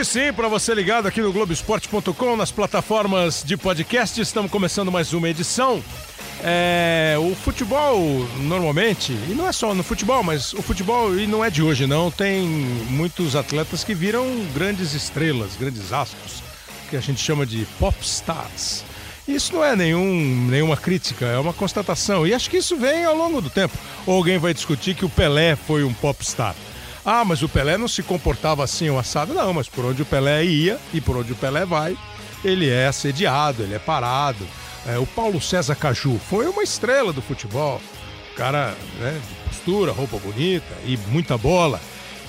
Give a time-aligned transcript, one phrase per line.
[0.00, 5.12] Hoje sim, para você ligado aqui no Globoesporte.com, nas plataformas de podcast, estamos começando mais
[5.12, 5.84] uma edição.
[6.42, 11.44] É, o futebol, normalmente, e não é só no futebol, mas o futebol, e não
[11.44, 12.48] é de hoje não, tem
[12.88, 14.24] muitos atletas que viram
[14.54, 16.42] grandes estrelas, grandes astros,
[16.88, 18.82] que a gente chama de pop stars.
[19.28, 22.26] Isso não é nenhum, nenhuma crítica, é uma constatação.
[22.26, 23.76] E acho que isso vem ao longo do tempo.
[24.06, 26.56] Ou alguém vai discutir que o Pelé foi um popstar.
[27.04, 29.32] Ah, mas o Pelé não se comportava assim, um assado.
[29.32, 31.96] Não, mas por onde o Pelé ia e por onde o Pelé vai,
[32.44, 34.46] ele é assediado, ele é parado.
[34.86, 37.80] É, o Paulo César Caju foi uma estrela do futebol.
[38.32, 41.80] O cara, né, de postura, roupa bonita e muita bola.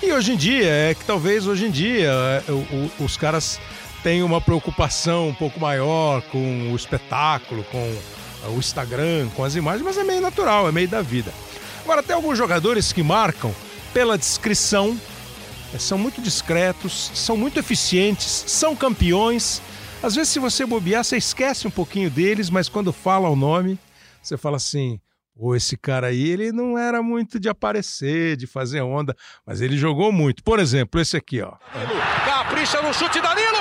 [0.02, 2.10] E hoje em dia, é que talvez hoje em dia
[2.48, 3.60] é, o, o, os caras
[4.04, 7.96] tenham uma preocupação um pouco maior com o espetáculo, com
[8.50, 11.32] o Instagram, com as imagens, mas é meio natural, é meio da vida.
[11.84, 13.54] Agora, tem alguns jogadores que marcam
[13.94, 15.00] pela descrição,
[15.74, 19.62] é, são muito discretos, são muito eficientes, são campeões.
[20.02, 23.78] Às vezes, se você bobear, você esquece um pouquinho deles, mas quando fala o nome,
[24.22, 25.00] você fala assim:
[25.42, 29.78] Pô, esse cara aí, ele não era muito de aparecer, de fazer onda, mas ele
[29.78, 30.44] jogou muito.
[30.44, 31.54] Por exemplo, esse aqui, ó.
[32.26, 33.58] Capricha no chute, Danilo!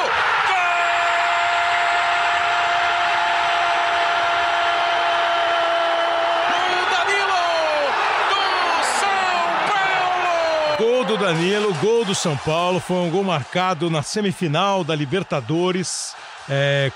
[10.79, 16.15] Gol do Danilo, gol do São Paulo, foi um gol marcado na semifinal da Libertadores,
[16.49, 16.93] é,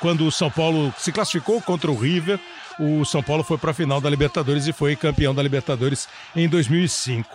[0.00, 2.40] quando o São Paulo se classificou contra o River,
[2.78, 6.48] o São Paulo foi para a final da Libertadores e foi campeão da Libertadores em
[6.48, 7.28] 2005.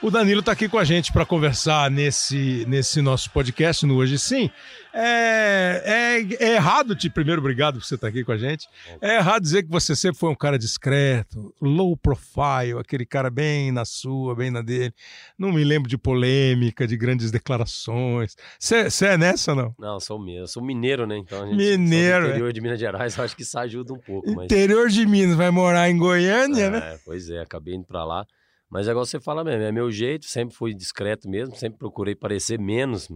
[0.00, 4.16] O Danilo está aqui com a gente para conversar nesse, nesse nosso podcast no Hoje
[4.16, 4.48] Sim.
[4.94, 8.68] É, é, é errado, te primeiro, obrigado por você estar tá aqui com a gente.
[9.00, 13.72] É errado dizer que você sempre foi um cara discreto, low profile, aquele cara bem
[13.72, 14.94] na sua, bem na dele.
[15.36, 18.36] Não me lembro de polêmica, de grandes declarações.
[18.56, 19.74] Você é nessa não?
[19.76, 20.46] Não, sou mesmo.
[20.46, 21.18] Sou mineiro, né?
[21.18, 22.26] Então, gente, mineiro.
[22.26, 22.28] É.
[22.30, 24.32] interior de Minas Gerais, eu acho que isso ajuda um pouco.
[24.32, 24.44] Mas...
[24.44, 26.98] Interior de Minas, vai morar em Goiânia, é, né?
[27.04, 28.24] Pois é, acabei indo para lá.
[28.70, 32.14] Mas é igual você fala mesmo, é meu jeito, sempre fui discreto mesmo, sempre procurei
[32.14, 33.08] parecer menos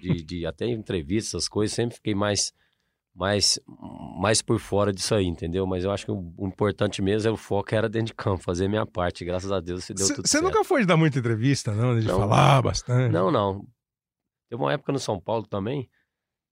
[0.00, 2.52] de, de até entrevistas, essas coisas, sempre fiquei mais,
[3.14, 3.60] mais,
[4.20, 5.64] mais por fora disso aí, entendeu?
[5.66, 8.42] Mas eu acho que o, o importante mesmo é o foco era dentro de campo,
[8.42, 10.86] fazer a minha parte, graças a Deus se deu cê, tudo Você nunca foi de
[10.86, 11.98] dar muita entrevista, não?
[11.98, 13.12] De não, falar bastante?
[13.12, 13.64] Não, não.
[14.50, 15.88] Teve uma época no São Paulo também,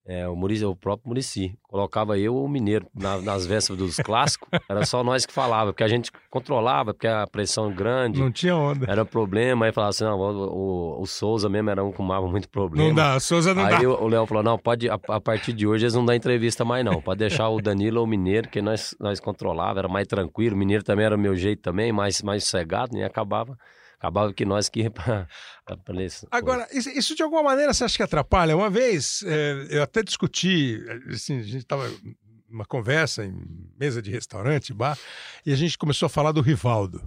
[0.09, 1.59] é, o, Muricy, o próprio Murici.
[1.65, 4.49] Colocava eu ou o Mineiro na, nas vésperas dos clássicos.
[4.69, 8.21] Era só nós que falava, porque a gente controlava, porque a pressão grande.
[8.21, 8.87] Não tinha onda.
[8.89, 9.67] Era problema.
[9.67, 12.89] Aí falava assim: não, o, o, o Souza mesmo era um que arrumava muito problema.
[12.89, 13.79] Não dá, Souza não aí dá.
[13.79, 16.65] Aí o Léo falou: não, pode, a, a, partir de hoje eles não dão entrevista
[16.65, 17.03] mais, não.
[17.03, 20.55] Pode deixar o Danilo ou o Mineiro, que nós, nós controlava, era mais tranquilo.
[20.55, 23.01] O Mineiro também era o meu jeito também, mais, mais sossegado, né?
[23.01, 23.59] E acabava
[24.07, 25.29] acabava que nós que ia para.
[26.31, 28.57] Agora, isso, isso, de alguma maneira você acha que atrapalha?
[28.57, 31.91] Uma vez é, eu até discuti, assim, a gente estava
[32.49, 33.35] numa conversa em
[33.79, 34.97] mesa de restaurante, bar,
[35.45, 37.03] e a gente começou a falar do Rivaldo.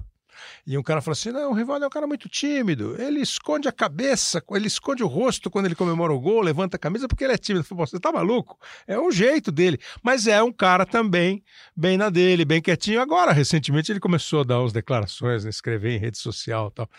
[0.66, 2.96] E um cara falou assim: não, o Rivaldo é um cara muito tímido.
[3.02, 6.80] Ele esconde a cabeça, ele esconde o rosto quando ele comemora o gol, levanta a
[6.80, 7.64] camisa porque ele é tímido.
[7.64, 8.58] Falei, você tá maluco?
[8.88, 9.80] É um jeito dele.
[10.04, 11.44] Mas é um cara também
[11.76, 13.02] bem na dele, bem quietinho.
[13.02, 16.90] Agora, recentemente, ele começou a dar umas declarações, né, escrever em rede social e tal.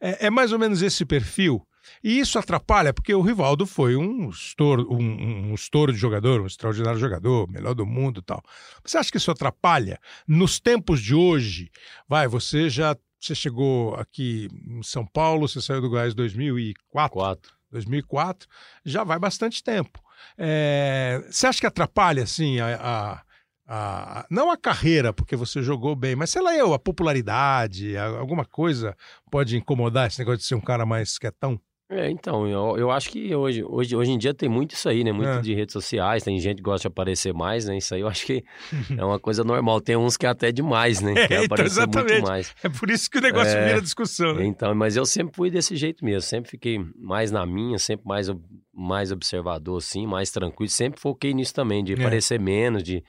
[0.00, 1.64] É, é mais ou menos esse perfil.
[2.02, 6.46] E isso atrapalha, porque o Rivaldo foi um estouro, um, um estouro de jogador, um
[6.46, 8.42] extraordinário jogador, melhor do mundo e tal.
[8.84, 9.98] Você acha que isso atrapalha?
[10.26, 11.70] Nos tempos de hoje,
[12.08, 17.12] vai, você já você chegou aqui em São Paulo, você saiu do Goiás em 2004?
[17.12, 17.60] Quatro.
[17.70, 18.48] 2004,
[18.84, 20.02] já vai bastante tempo.
[20.36, 23.22] É, você acha que atrapalha, assim, a, a,
[23.66, 28.44] a, não a carreira, porque você jogou bem, mas sei lá eu, a popularidade, alguma
[28.44, 28.96] coisa
[29.30, 31.60] pode incomodar esse negócio de ser um cara mais quietão?
[31.92, 35.02] É, então, eu, eu acho que hoje, hoje, hoje em dia tem muito isso aí,
[35.02, 35.10] né?
[35.10, 35.40] Muito é.
[35.40, 37.78] de redes sociais, tem gente que gosta de aparecer mais, né?
[37.78, 38.44] Isso aí eu acho que
[38.96, 39.80] é uma coisa normal.
[39.80, 41.14] Tem uns que é até demais, né?
[41.14, 42.12] Quer é, então, aparecer exatamente.
[42.12, 42.54] muito mais.
[42.62, 44.46] É por isso que o negócio É, vira discussão, né?
[44.46, 48.30] Então, mas eu sempre fui desse jeito mesmo, sempre fiquei mais na minha, sempre mais,
[48.72, 50.70] mais observador, assim, mais tranquilo.
[50.70, 51.96] Sempre foquei nisso também, de É.
[51.96, 53.02] aparecer menos, de,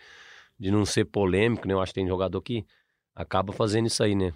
[0.59, 1.75] de não ser polêmico, né?
[1.75, 2.65] Eu acho que tem jogador que
[3.15, 4.33] acaba fazendo isso aí, né?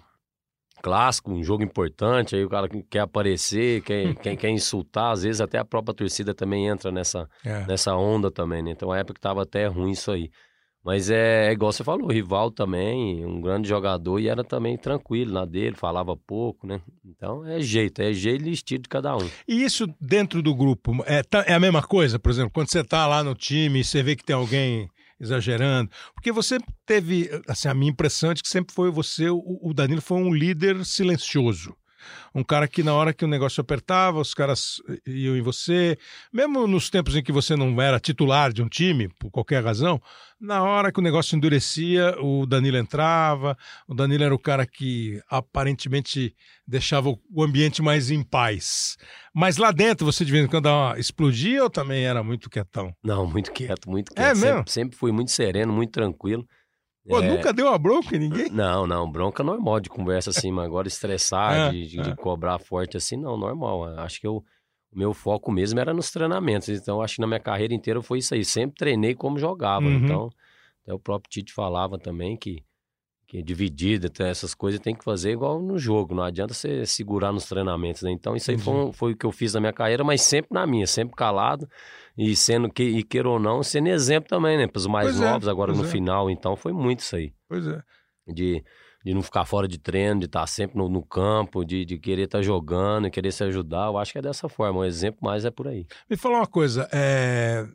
[0.86, 5.24] Clássico, um jogo importante, aí o cara que quer aparecer, quer, quer, quer insultar, às
[5.24, 7.66] vezes até a própria torcida também entra nessa, É.
[7.66, 8.70] nessa onda também, né?
[8.70, 10.30] Então, a época que tava até ruim isso aí.
[10.84, 14.78] Mas é, é igual você falou, o rival também, um grande jogador e era também
[14.78, 16.80] tranquilo na dele, falava pouco, né?
[17.04, 19.28] Então é jeito, é jeito e estilo de cada um.
[19.48, 22.82] E isso dentro do grupo é, tá- é a mesma coisa, por exemplo, quando você
[22.82, 27.68] está lá no time e você vê que tem alguém exagerando, porque você teve, assim,
[27.68, 30.84] a minha impressão é de que sempre foi você, o, o Danilo foi um líder
[30.84, 31.74] silencioso.
[32.34, 35.96] Um cara que na hora que o negócio apertava, os caras iam em você.
[36.32, 40.00] Mesmo nos tempos em que você não era titular de um time, por qualquer razão,
[40.40, 43.56] na hora que o negócio endurecia, o Danilo entrava.
[43.88, 46.34] O Danilo era o cara que aparentemente
[46.66, 48.96] deixava o ambiente mais em paz.
[49.34, 50.68] Mas lá dentro você de vez em quando
[50.98, 52.94] explodia ou também era muito quietão?
[53.02, 54.36] Não, muito quieto, muito É quieto.
[54.36, 54.56] mesmo?
[54.58, 56.46] Sempre, sempre fui muito sereno, muito tranquilo.
[57.08, 58.50] Pô, É, nunca deu uma bronca em ninguém?
[58.50, 62.16] Não, não, bronca normal de conversa assim, mas agora estressar, É, de, de- de é.
[62.16, 63.84] cobrar forte assim, não, normal.
[63.98, 64.36] Acho que eu,
[64.92, 66.68] o meu foco mesmo era nos treinamentos.
[66.68, 68.44] Então, acho que na minha carreira inteira foi isso aí.
[68.44, 69.86] Sempre treinei como jogava.
[69.86, 69.96] Uhum.
[69.98, 70.30] Então,
[70.82, 72.64] até o próprio Tite falava também que,
[73.26, 76.14] que dividida, até essas coisas tem que fazer igual no jogo.
[76.14, 78.10] Não adianta você segurar nos treinamentos, né?
[78.12, 80.50] Então, isso aí foi, um- foi o que eu fiz na minha carreira, mas sempre
[80.52, 81.68] na minha, sempre calado.
[82.16, 84.66] E sendo que, e queira ou não, sendo exemplo também, né?
[84.66, 85.90] Para os mais Pois é, novos, agora pois no é.
[85.90, 86.30] final.
[86.30, 87.82] Então, foi muito isso aí Pois é.
[88.28, 88.64] de,
[89.04, 92.22] de não ficar fora de treino, de estar sempre no, no campo, de, de querer
[92.26, 93.86] estar jogando, querer se ajudar.
[93.88, 94.80] Eu acho que é dessa forma.
[94.80, 95.84] O exemplo mais é por aí.
[96.08, 97.66] Me fala uma coisa, é,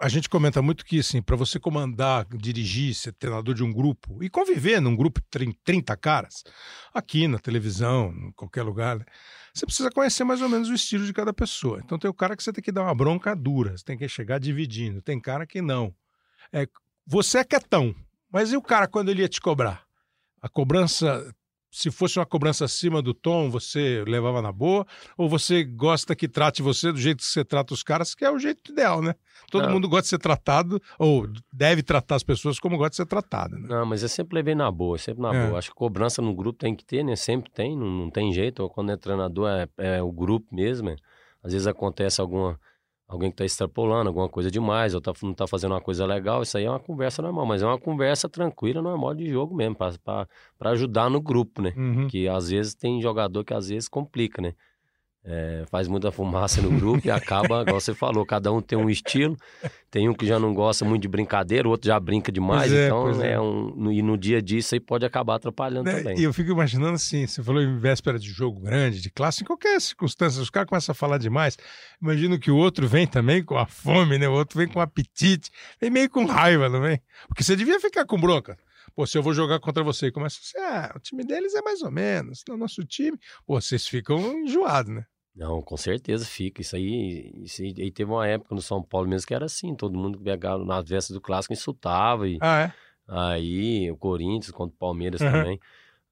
[0.00, 4.22] a gente comenta muito que, assim, para você comandar, dirigir, ser treinador de um grupo
[4.22, 6.42] e conviver num grupo de trin- 30 caras,
[6.92, 9.04] aqui na televisão, em qualquer lugar, né,
[9.54, 11.80] você precisa conhecer mais ou menos o estilo de cada pessoa.
[11.82, 14.08] Então tem o cara que você tem que dar uma bronca dura, você tem que
[14.08, 15.94] chegar dividindo, tem cara que não.
[16.52, 16.66] É,
[17.06, 17.94] você é quietão,
[18.30, 19.84] mas e o cara quando ele ia te cobrar?
[20.42, 21.34] A cobrança,
[21.78, 24.86] se fosse uma cobrança acima do tom, você levava na boa?
[25.18, 28.30] Ou você gosta que trate você do jeito que você trata os caras, que é
[28.30, 29.14] o jeito ideal, né?
[29.50, 29.74] Todo Não.
[29.74, 33.58] mundo gosta de ser tratado, ou deve tratar as pessoas como gosta de ser tratado,
[33.58, 33.68] né?
[33.68, 35.46] Não, mas eu sempre levei na boa, sempre na É.
[35.48, 35.58] boa.
[35.58, 37.14] Acho que cobrança no grupo tem que ter, né?
[37.14, 38.66] Sempre tem, não, não tem jeito.
[38.70, 39.68] Quando é treinador, é,
[39.98, 40.88] é o grupo mesmo.
[40.88, 40.96] é.
[41.42, 42.58] Às vezes acontece alguma.
[43.08, 46.42] Alguém que tá extrapolando alguma coisa demais, ou tá, não tá fazendo uma coisa legal,
[46.42, 49.76] isso aí é uma conversa normal, mas é uma conversa tranquila, normal de jogo mesmo,
[49.76, 50.26] pra
[50.70, 51.72] ajudar no grupo, né?
[51.76, 52.08] Uhum.
[52.08, 54.54] que às vezes tem jogador que às vezes complica, né?
[55.28, 58.88] É, faz muita fumaça no grupo e acaba, igual você falou, cada um tem um
[58.88, 59.36] estilo.
[59.90, 62.72] Tem um que já não gosta muito de brincadeira, o outro já brinca demais.
[62.72, 63.32] É, então, é.
[63.32, 63.40] é.
[63.40, 66.18] um, no, e no dia a dia isso aí pode acabar atrapalhando Né, também.
[66.18, 69.46] E eu fico imaginando assim, você falou em véspera de jogo grande, de classe, em
[69.46, 71.56] qualquer circunstância, os caras começam a falar demais.
[72.00, 74.28] Imagino que o outro vem também com a fome, né?
[74.28, 75.50] O outro vem com apetite,
[75.80, 77.00] vem meio com raiva, não vem?
[77.26, 78.56] Porque você devia ficar com bronca.
[78.94, 81.62] Pô, se eu vou jogar contra você, e começa assim, ah, o time deles é
[81.62, 83.18] mais ou menos, no nosso time.
[83.44, 85.04] Pô, vocês ficam enjoados, né?
[85.36, 86.62] Não, com certeza fica.
[86.62, 89.74] Isso aí, isso aí, aí teve uma época no São Paulo mesmo que era assim,
[89.74, 92.72] todo mundo pegava nas vestas do clássico insultava e Ah, é?
[93.08, 95.30] Aí, o Corinthians contra o Palmeiras Uhum.
[95.30, 95.60] também.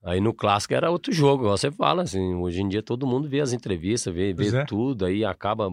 [0.03, 3.41] Aí no clássico era outro jogo, você fala, assim, hoje em dia todo mundo vê
[3.41, 4.63] as entrevistas, vê, vê é.
[4.65, 5.67] tudo, aí acaba,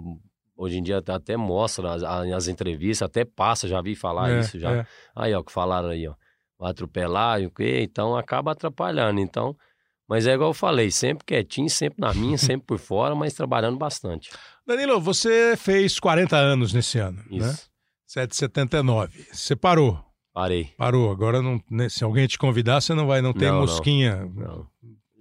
[0.56, 4.58] hoje em dia até mostra as, as entrevistas, até passa, já vi falar É, isso
[4.58, 4.72] já.
[4.72, 4.87] é.
[5.14, 6.14] Aí, ó, o que falaram aí, ó,
[6.58, 9.54] vai atropelar e o quê, então acaba atrapalhando, então...
[10.12, 13.79] Mas é igual eu falei, sempre quietinho, sempre na minha, sempre por fora, mas trabalhando
[13.79, 14.29] bastante.
[14.67, 17.38] Danilo, você fez 40 anos nesse ano, né?
[17.49, 17.70] Isso,
[18.06, 19.26] Você é de 79.
[19.32, 19.99] Você parou,
[20.35, 20.69] parei.
[20.76, 21.11] parou.
[21.11, 24.31] Agora, não, né, se alguém te convidar, você não vai, não tem Não, mosquinha.
[24.37, 24.67] Não.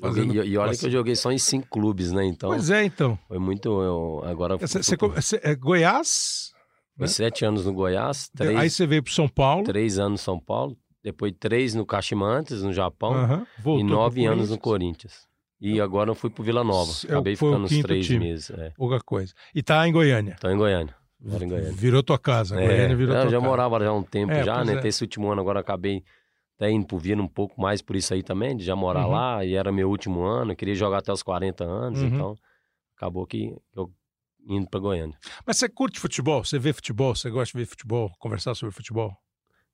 [0.02, 2.50] Fazendo e, e olha que eu joguei só em cinco clubes, né, então...
[2.50, 3.18] Pois é, então.
[3.30, 3.70] Foi muito.
[3.82, 4.58] Eu, agora.
[4.58, 6.52] Você, é Goiás,
[6.98, 7.08] Foi né?
[7.08, 9.64] sete anos no Goiás, três, aí você veio para São Paulo.
[9.64, 14.50] três anos no São Paulo, depois três no Kashimantes, no Japão, aham, e nove anos
[14.50, 15.28] no Corinthians.
[15.60, 16.92] E agora eu fui pro Vila Nova.
[16.92, 18.20] É o- Acabei ficando uns três time.
[18.26, 18.50] meses.
[18.50, 18.72] É.
[18.72, 19.32] Pouca coisa.
[19.54, 20.36] E tá em Goiânia.
[20.40, 20.96] Tô em Goiânia.
[21.20, 21.72] Moro em Goiânia.
[21.74, 22.60] Virou tua casa.
[22.60, 23.48] É, Goiânia virou eu tua já casa.
[23.50, 24.74] morava já há um tempo É, já, né?
[24.74, 24.78] é.
[24.78, 26.04] Até esse último ano agora eu acabei
[26.56, 29.12] até indo pro Vila um pouco mais por isso aí também, de já morar Uhum.
[29.12, 32.08] lá, e era meu último ano, eu queria jogar até os 40 anos, Uhum.
[32.08, 32.36] então
[32.96, 33.92] acabou que eu
[34.48, 35.16] indo pra Goiânia.
[35.46, 36.44] Mas você curte futebol?
[36.44, 37.16] Você vê futebol?
[37.16, 38.12] Você gosta de ver futebol?
[38.20, 39.16] Conversar sobre futebol?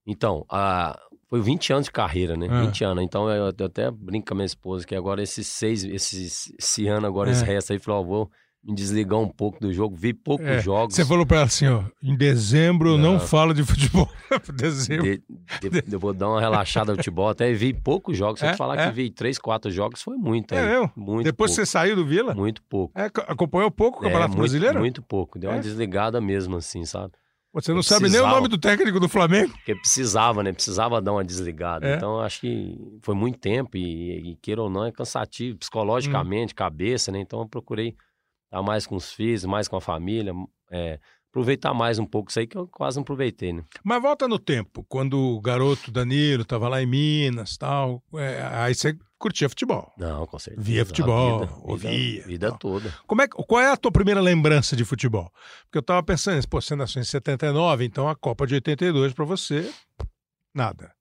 [0.08, 0.98] Então, a...
[1.30, 2.48] foi 20 anos de carreira, né?
[2.50, 2.62] Ah.
[2.62, 3.04] 20 anos.
[3.04, 6.88] Então, eu, eu até brinco com a minha esposa que agora esses seis, esses, esse
[6.88, 7.34] ano agora, É.
[7.34, 8.32] esse resto aí, falou, ó, vou
[8.64, 10.94] me desligar um pouco do jogo, vi poucos É, jogos.
[10.96, 13.20] Você falou pra ela assim, ó, em dezembro eu não, Não.
[13.20, 14.10] falo de futebol.
[14.54, 15.04] dezembro.
[15.06, 15.22] De-
[15.70, 17.30] de- eu vou dar uma relaxada no futebol.
[17.30, 18.40] Até vi poucos jogos.
[18.40, 18.88] Se eu É, falar é.
[18.90, 20.54] que vi três, quatro jogos, foi muito.
[20.54, 20.68] É aí.
[20.68, 20.92] mesmo?
[20.98, 21.66] Muito Depois pouco.
[21.66, 22.34] você saiu do Vila?
[22.34, 23.00] Muito pouco.
[23.00, 24.80] É, co- acompanhou pouco o É, Campeonato muito, Brasileiro?
[24.80, 25.40] Muito pouco.
[25.40, 25.54] Deu É?
[25.54, 27.14] uma desligada mesmo, assim, sabe?
[27.62, 29.52] Você não sabe nem o nome do técnico do Flamengo?
[29.54, 30.54] Porque precisava, né?
[30.54, 31.88] Precisava dar uma desligada.
[31.88, 31.96] É.
[31.96, 36.56] Então, acho que foi muito tempo e, e queira ou não, é cansativo, psicologicamente, Hum.
[36.56, 37.20] cabeça, né?
[37.20, 37.96] Então, eu procurei
[38.46, 40.34] estar mais com os filhos, mais com a família,
[40.72, 41.00] é,
[41.32, 43.64] aproveitar mais um pouco isso aí que eu quase não aproveitei, né?
[43.84, 48.76] Mas volta no tempo, quando o garoto Danilo estava lá em Minas tal, é, aí
[48.76, 49.92] você curtia futebol.
[49.98, 50.66] Não, com certeza.
[50.66, 52.94] Via futebol, vida, ouvia, Vida, vida toda.
[53.06, 55.32] Como é, qual é a tua primeira lembrança de futebol?
[55.64, 59.26] Porque eu tava pensando, pô, você nasceu em 79, então a Copa de 82 para
[59.26, 59.72] você,
[60.54, 60.94] nada,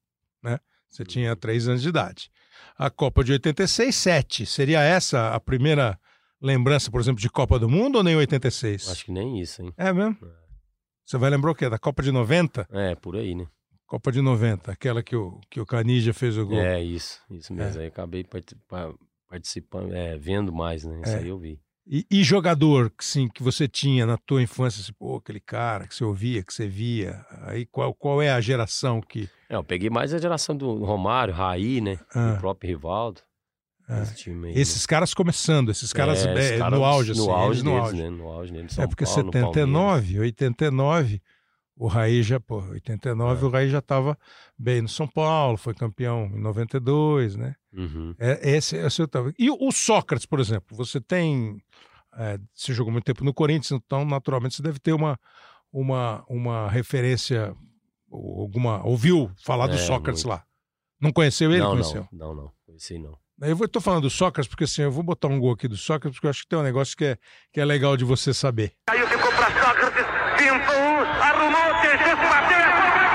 [0.42, 0.58] né?
[0.88, 2.30] Você tinha três anos de idade.
[2.78, 4.46] A Copa de 86, 7.
[4.46, 5.98] Seria essa a primeira
[6.40, 8.88] lembrança, por exemplo, de Copa do Mundo ou nem 86?
[8.90, 9.72] Acho que nem isso, hein?
[9.76, 10.16] É mesmo?
[11.04, 11.68] Você vai lembrar o quê?
[11.68, 12.66] Da Copa de 90?
[12.70, 13.46] É, por aí, né?
[13.86, 16.58] Copa de 90, aquela que o, que o Canija fez o gol.
[16.58, 17.80] É, isso, isso mesmo.
[17.80, 18.92] Aí acabei participa-
[19.30, 21.00] participando, é, vendo mais, né?
[21.04, 21.18] Isso É.
[21.18, 21.60] aí eu vi.
[21.88, 25.86] E, e jogador que, sim, que você tinha na tua infância, assim, pô, aquele cara
[25.86, 27.24] que você ouvia, que você via.
[27.42, 29.28] Aí qual, qual é a geração que.
[29.48, 31.96] É, eu peguei mais a geração do Romário, Raí, né?
[32.12, 32.34] Ah.
[32.36, 33.20] O próprio Rivaldo.
[33.88, 34.02] Ah.
[34.02, 34.54] Esse time aí.
[34.56, 34.60] né?
[34.60, 37.20] Esses caras começando, esses caras É, é, esses caras no auge, assim.
[37.24, 38.02] No auge eles no deles, auge.
[38.02, 38.10] né?
[38.10, 38.72] No auge deles.
[38.72, 39.54] São É porque Paulo, no Palmeiras.
[39.54, 41.22] 79, 89,
[41.76, 43.44] o Raí já, pô, 89 É.
[43.46, 44.18] o Raí já estava
[44.58, 47.54] bem no São Paulo, foi campeão em 92, né?
[47.72, 48.14] Uhum.
[48.18, 49.32] É, esse, esse eu tava.
[49.38, 51.62] E o Sócrates, por exemplo, você tem.
[52.18, 55.20] É, você jogou muito tempo no Corinthians, então naturalmente você deve ter uma,
[55.70, 57.54] uma, uma referência,
[58.10, 58.82] ou alguma.
[58.86, 60.34] Ouviu falar do É, Sócrates muito.
[60.38, 60.44] lá?
[60.98, 61.62] Não conheceu ele?
[61.62, 62.08] não, conheceu?
[62.10, 62.52] não, não, não.
[62.64, 63.18] Conheci não.
[63.42, 65.76] Eu vou- tô falando do Sócrates porque assim, eu vou botar um gol aqui do
[65.76, 67.18] Sócrates porque eu acho que tem um negócio que é,
[67.52, 68.72] que é legal de você saber.
[68.88, 73.06] Caiu, ficou para Sócrates, pintou, arrumou, tem chance de bater, é!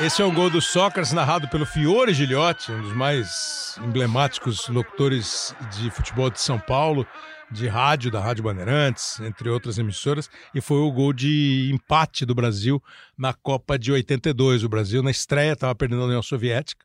[0.00, 5.54] Esse é o gol do Sócrates, narrado pelo Fiore Gilhote, um dos mais emblemáticos locutores
[5.76, 7.06] de futebol de São Paulo,
[7.50, 12.34] de rádio, da Rádio Bandeirantes, entre outras emissoras, e foi o gol de empate do
[12.34, 12.82] Brasil
[13.16, 14.64] na Copa de 82.
[14.64, 16.84] O Brasil, na estreia, estava perdendo a União Soviética.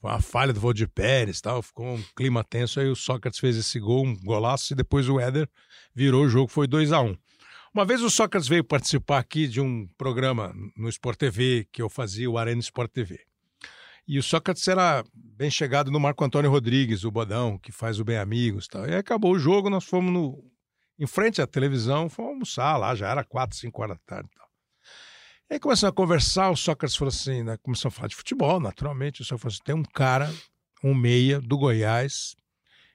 [0.00, 2.80] Foi uma falha do Valdir Pérez, tal, ficou um clima tenso.
[2.80, 5.48] Aí o Sócrates fez esse gol, um golaço, e depois o Éder
[5.94, 7.16] virou o jogo, foi 2 a 1
[7.72, 11.88] Uma vez o Sócrates veio participar aqui de um programa no Sport TV que eu
[11.88, 13.31] fazia, o Arena Sport TV.
[14.12, 18.04] E o Sócrates era bem chegado no Marco Antônio Rodrigues, o Bodão, que faz o
[18.04, 18.86] Bem Amigos e tal.
[18.86, 20.44] E aí acabou o jogo, nós fomos no,
[20.98, 24.46] em frente à televisão, fomos almoçar lá, já era quatro, cinco horas da tarde tal.
[25.48, 28.60] E aí começamos a conversar, o Sócrates falou assim, né, começamos a falar de futebol,
[28.60, 30.30] naturalmente, o Sócrates falou assim, tem um cara,
[30.84, 32.36] um meia do Goiás,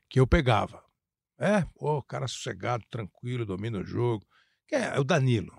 [0.08, 0.84] que eu pegava.
[1.40, 4.24] É, pô, cara sossegado, tranquilo, domina o jogo.
[4.72, 5.52] É, é o Danilo.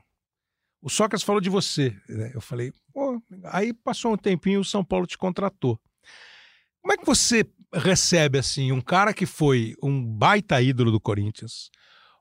[0.81, 1.97] O Sócrates falou de você.
[2.09, 2.31] né?
[2.35, 5.79] Eu falei, pô, aí passou um tempinho, o São Paulo te contratou.
[6.81, 7.45] Como é que você
[7.75, 11.71] recebe, assim, um cara que foi um baita ídolo do Corinthians,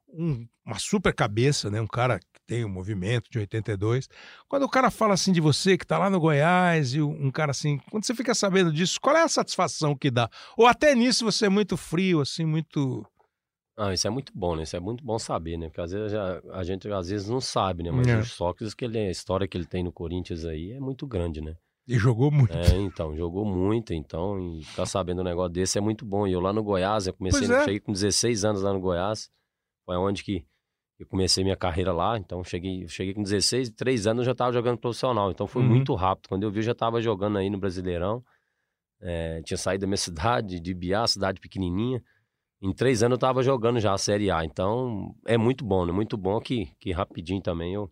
[0.10, 1.80] um- uma super cabeça, né?
[1.80, 4.10] Um cara que tem um movimento de 82.
[4.50, 7.52] Quando o cara fala assim de você, que tá lá no Goiás, e um cara
[7.52, 10.30] assim, quando você fica sabendo disso, qual é a satisfação que dá?
[10.58, 13.06] Ou até nisso você é muito frio, assim, muito.
[13.78, 14.64] Ah, isso é muito bom, né?
[14.64, 15.68] Isso é muito bom saber, né?
[15.68, 17.92] Porque às vezes já- a gente às vezes não sabe, né?
[17.92, 18.20] Mas É.
[18.20, 21.42] o Sócrates, que ele, a história que ele tem no Corinthians aí é muito grande,
[21.42, 21.56] né?
[21.88, 22.52] E jogou muito.
[22.58, 26.28] É, então, jogou muito, então, e ficar sabendo um negócio desse é muito bom.
[26.28, 27.60] E eu lá no Goiás, eu comecei, é.
[27.64, 29.30] cheguei com 16 anos lá no Goiás,
[29.86, 30.44] foi onde que
[31.00, 34.52] eu comecei minha carreira lá, então cheguei, cheguei com 16, 3 anos eu já estava
[34.52, 35.68] jogando profissional, então foi Uhum.
[35.70, 36.28] muito rápido.
[36.30, 38.24] Quando eu vi, eu já estava jogando aí no Brasileirão,
[39.00, 39.98] É, tinha saído da minha
[40.42, 42.04] cidade, de Biá, cidade pequenininha,
[42.62, 45.92] em três anos eu estava jogando já a Série A, então é muito bom, né?
[45.92, 47.90] Muito bom que, que rapidinho também eu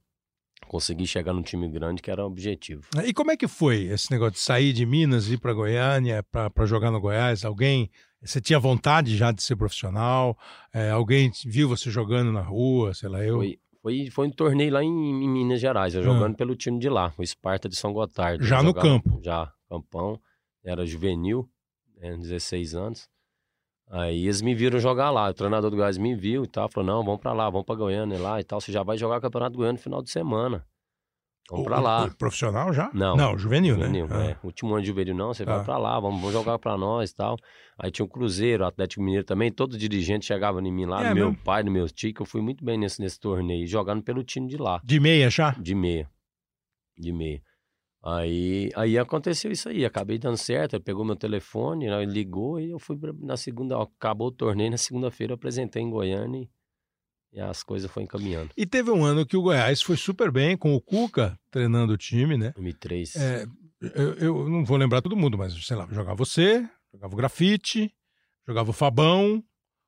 [0.68, 2.82] consegui chegar num time grande, que era o objetivo.
[3.06, 6.66] E como é que foi esse negócio de sair de Minas, ir para Goiânia, para
[6.66, 7.46] jogar no Goiás?
[7.46, 7.90] Alguém.
[8.22, 10.36] Você tinha vontade já de ser profissional?
[10.74, 13.36] É, alguém viu você jogando na rua, sei lá, eu?
[13.38, 16.06] Foi, foi, foi um torneio lá em, em Minas Gerais, eu Ah.
[16.06, 18.44] jogando pelo time de lá, o Esparta de São Gotardo.
[18.44, 19.20] Já no jogava- campo?
[19.24, 20.20] Já, campão,
[20.64, 21.48] era juvenil,
[21.98, 23.08] né, 16 anos.
[23.90, 26.88] Aí eles me viram jogar lá, o treinador do Goiás me viu e tal, falou,
[26.88, 29.22] não, vamos pra lá, vamos pra Goiânia lá e tal, você já vai jogar o
[29.22, 30.66] Campeonato Goiano no final de semana.
[31.48, 32.06] Vamos pra O- lá.
[32.06, 32.90] o profissional já?
[32.92, 33.16] Não.
[33.16, 34.32] Não, juvenil, Juvenil, né?
[34.32, 34.38] é.
[34.44, 35.58] Último ano de juvenil, não, você Ah.
[35.58, 37.38] vai pra lá, vamos, vamos jogar pra nós e tal.
[37.78, 41.10] Aí tinha o Cruzeiro, o Atlético Mineiro também, todo dirigente chegava em mim lá, É
[41.10, 41.44] no meu mesmo?
[41.44, 44.48] pai, no meu tio, que eu fui muito bem nesse, nesse torneio, jogando pelo time
[44.48, 45.52] de lá, De meia já?
[45.52, 46.10] de meia.
[46.98, 47.40] De meia.
[48.06, 52.70] Aí, aí aconteceu isso aí, acabei dando certo, ele pegou meu telefone, aí ligou e
[52.70, 56.50] eu fui pra- na segunda, acabou o torneio, na segunda-feira eu apresentei em Goiânia e,
[57.38, 58.52] e as coisas foram encaminhando.
[58.56, 61.98] E teve um ano que o Goiás foi super bem, com o Cuca treinando o
[61.98, 62.52] time, né?
[62.52, 63.16] 2003.
[63.16, 63.46] É,
[63.96, 67.92] eu, eu não vou lembrar todo mundo, mas sei lá, jogava você, jogava o Grafite,
[68.48, 69.44] jogava o Fabão.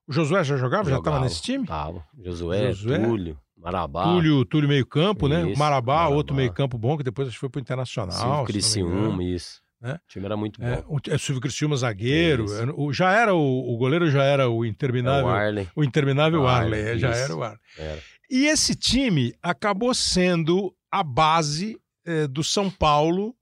[0.07, 0.89] O Josué já jogava?
[0.89, 1.67] Já estava Jogava, nesse time?
[1.67, 2.03] Tava.
[2.17, 2.97] Josué, Josué?
[3.05, 4.03] Túlio, Marabá.
[4.03, 5.49] Túlio, Túlio meio campo, né?
[5.49, 6.15] Isso, Marabá, Marabá.
[6.15, 8.15] outro meio campo bom, que depois acho que foi pro Internacional.
[8.15, 9.61] Silvio Criciúma, isso.
[9.81, 9.95] né?
[9.95, 10.67] O time era muito bom.
[10.67, 12.45] É, o, é, Silvio Criciúma, zagueiro.
[12.53, 15.25] Era- o- já era o, o goleiro, já era o É interminável.
[15.25, 15.67] o Arley.
[15.75, 17.59] o interminável Arley, Arley, é, já era o Arley.
[17.77, 18.01] Era.
[18.29, 23.33] E esse time acabou sendo a base eh, do São Paulo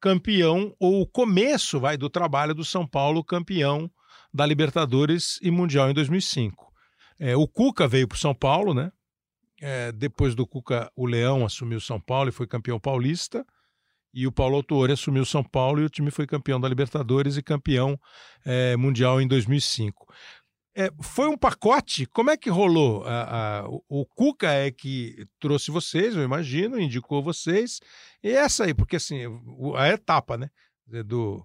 [0.00, 3.90] campeão, ou o começo, vai, do trabalho do São Paulo campeão
[4.32, 6.66] da Libertadores e Mundial em 2005.
[7.18, 8.92] É, o Cuca veio para São Paulo, né?
[9.60, 13.44] É, depois do Cuca, o Leão assumiu São Paulo e foi campeão paulista.
[14.12, 17.42] E o Paulo Autuori assumiu São Paulo e o time foi campeão da Libertadores e
[17.42, 18.00] campeão
[18.44, 20.06] é, mundial em 2005.
[20.74, 22.04] É, foi um pacote?
[22.06, 23.02] Como é que rolou?
[23.06, 27.80] A, a, o, o Cuca é que trouxe vocês, eu imagino, indicou vocês.
[28.22, 29.20] E essa aí, porque assim,
[29.74, 30.50] a etapa, né?
[31.04, 31.44] Do,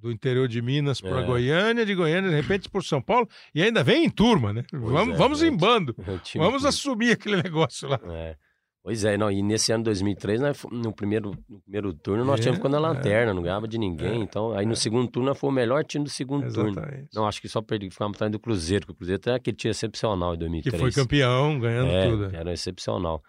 [0.00, 1.24] do interior de Minas para É.
[1.24, 4.64] Goiânia, de Goiânia, de repente, por São Paulo, e ainda vem em turma, né?
[4.72, 5.60] vamos é, vamos em gente.
[5.60, 5.94] bando.
[6.24, 8.00] Time Vamos foi- assumir aquele negócio lá.
[8.08, 8.36] É.
[8.82, 12.24] Pois é, não, e nesse ano de 2003, nós, fo- no, primeiro, no primeiro turno,
[12.24, 12.80] nós É, tínhamos ficado na é.
[12.80, 14.22] lanterna, não ganhava de ninguém.
[14.22, 16.70] então, aí no segundo turno, fomos o melhor time do segundo turno.
[16.70, 17.08] Exatamente.
[17.14, 19.70] Não, acho que só perdi, ficamos atrás do Cruzeiro, que o Cruzeiro até aquele time
[19.70, 20.40] excepcional em Que
[20.70, 20.80] 2003.
[20.80, 22.30] foi campeão, ganhando é, tudo.
[22.34, 23.22] Era excepcional.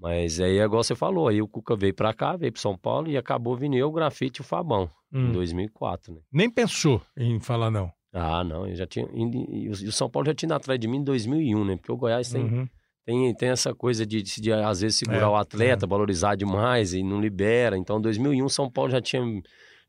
[0.00, 2.76] Mas aí, é igual você falou, aí o Cuca veio pra cá, veio pro São
[2.76, 5.32] Paulo e acabou vindo eu, o Grafite e o Fabão, em Hum.
[5.32, 6.20] 2004, né?
[6.32, 7.92] Nem pensou em falar não.
[8.12, 9.06] Ah, não, eu já tinha.
[9.12, 11.76] E, o São Paulo já tinha ido atrás de mim em 2001, né?
[11.76, 12.66] Porque o Goiás tem, Uhum.
[13.04, 16.94] tem, tem essa coisa de, de, de, às vezes, segurar É, o atleta, valorizar demais
[16.94, 17.76] e não libera.
[17.76, 19.22] Então, em 2001, São Paulo já tinha,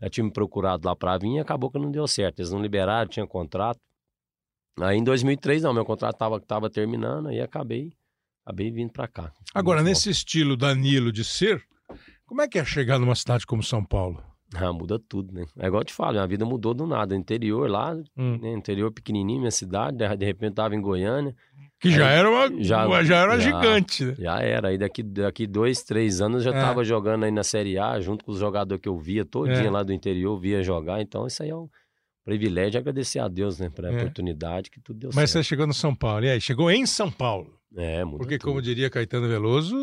[0.02, 2.40] já tinha me procurado lá pra vir e acabou que não deu certo.
[2.40, 3.80] Eles não liberaram, tinha contrato.
[4.80, 7.92] Aí, em 2003, não, meu contrato tava, tava terminando, aí acabei,
[8.46, 9.32] acabei vindo pra cá.
[9.54, 11.64] Agora, nesse estilo Danilo de ser,
[12.26, 14.24] como é que é chegar numa cidade como São Paulo?
[14.54, 15.46] Ah, muda tudo, né?
[15.60, 17.16] É igual eu te falo, minha vida mudou do nada.
[17.16, 18.38] Interior lá, Hum.
[18.42, 18.52] né?
[18.54, 21.34] Interior pequenininho, minha cidade, de repente tava em Goiânia.
[21.80, 24.16] Que já Aí, era uma, já- já era já- gigante, né?
[24.20, 24.68] Já era.
[24.68, 26.62] Aí daqui, daqui dois, três anos eu já É.
[26.62, 29.72] tava jogando aí na Série A, junto com os jogadores que eu via, todinho É.
[29.72, 31.02] lá do interior, via jogar.
[31.02, 31.68] Então isso aí é um
[32.24, 33.70] privilégio de agradecer a Deus, né?
[33.70, 33.96] Pela É.
[33.98, 35.46] oportunidade que tudo deu Mas você certo.
[35.48, 36.24] chegou no São Paulo.
[36.26, 37.58] E aí, chegou em São Paulo.
[37.76, 38.50] É, muda Porque, tudo.
[38.50, 39.76] como diria Caetano Veloso,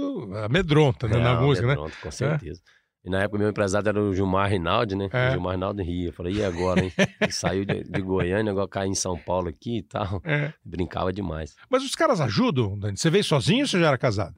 [0.44, 1.74] amedronta né, na É, música, né?
[1.74, 2.60] pronto, com certeza.
[3.04, 5.08] E na época meu empresário era o Gilmar Rinaldi, né?
[5.12, 5.28] É.
[5.28, 6.08] O Gilmar Rinaldi ria.
[6.08, 6.92] Eu falei, e agora, hein?
[7.22, 10.20] Ele saiu de, de Goiânia, agora caiu em São Paulo aqui e tal.
[10.24, 10.52] É.
[10.64, 11.54] Brincava demais.
[11.70, 12.96] Mas os caras ajudam, Dani.
[12.98, 14.34] Você veio sozinho ou você já era casado?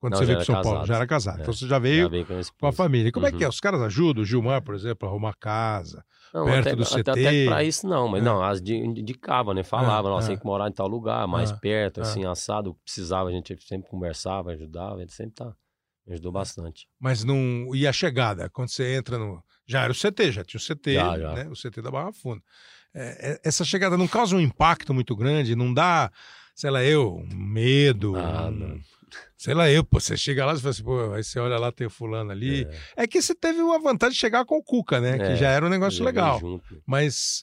[0.00, 0.70] Quando Não, você já veio para São Paulo?
[0.78, 0.86] casado.
[0.88, 1.38] Já era casado.
[1.38, 1.42] É.
[1.42, 3.12] Então você já Já veio veio com, a a família.
[3.12, 3.46] Como é que é?
[3.46, 3.50] Uhum.
[3.50, 4.22] Os caras ajudam?
[4.22, 6.02] O Gilmar, por exemplo, a arrumar casa.
[6.32, 7.10] Não, perto até, do CT.
[7.10, 8.24] até pra isso não, mas É.
[8.24, 9.62] não, as de- indicava, né?
[9.62, 10.30] Falava, É, nossa, é.
[10.30, 12.02] tem que morar em tal lugar, mais É, perto, é.
[12.02, 15.52] assim, assado, precisava, a gente sempre conversava, ajudava, ele sempre tá,
[16.08, 16.86] ajudou bastante.
[16.98, 17.74] Mas não.
[17.74, 18.48] E a chegada?
[18.48, 19.42] Quando você entra no.
[19.66, 21.32] Já era o CT, já tinha o CT, Já, já.
[21.34, 21.48] né?
[21.48, 22.40] O CT da Barra Funda.
[22.94, 26.10] É, é, essa chegada não causa um impacto muito grande, não dá,
[26.54, 28.16] sei lá, eu, medo.
[28.16, 28.80] Ah, um- não.
[29.36, 31.70] Sei lá, eu, pô, você chega lá e fala assim, pô, aí você olha lá,
[31.72, 32.66] tem o fulano ali.
[32.96, 35.18] É, É, que você teve uma vantagem de chegar com o Cuca, né?
[35.18, 36.38] que É, já era um negócio legal.
[36.38, 36.82] junto?
[36.86, 37.42] Mas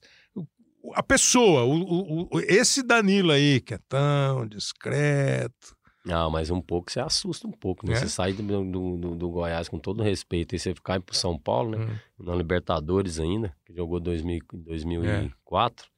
[0.94, 5.76] a pessoa, o, o- esse Danilo aí, que é tão discreto.
[6.10, 7.92] Ah, mas um pouco você assusta um pouco, né?
[7.94, 7.96] É?
[7.98, 11.72] Você sair do, do, do- Goiás com todo respeito e você ficar pro São Paulo,
[11.72, 11.78] né?
[12.18, 12.24] Hum.
[12.26, 15.90] Na Libertadores ainda, que jogou 2000, em 2004.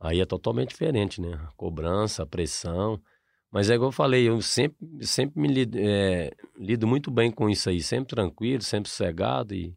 [0.00, 1.34] Aí é totalmente diferente, né?
[1.34, 2.98] A cobrança, a pressão.
[3.50, 7.48] Mas é igual eu falei, eu sempre, sempre me lido, é, lido muito bem com
[7.48, 9.76] isso aí, sempre tranquilo, sempre sossegado e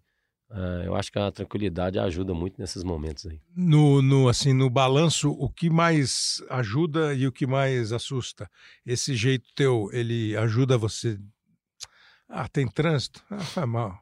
[0.51, 3.39] ah, eu acho que a tranquilidade ajuda muito nesses momentos aí.
[3.55, 8.49] No, no, assim, no balanço, o que mais ajuda e o que mais assusta?
[8.85, 11.19] Esse jeito teu, ele ajuda você.
[12.27, 13.23] Ah, tem trânsito?
[13.29, 13.99] Ah, faz mal.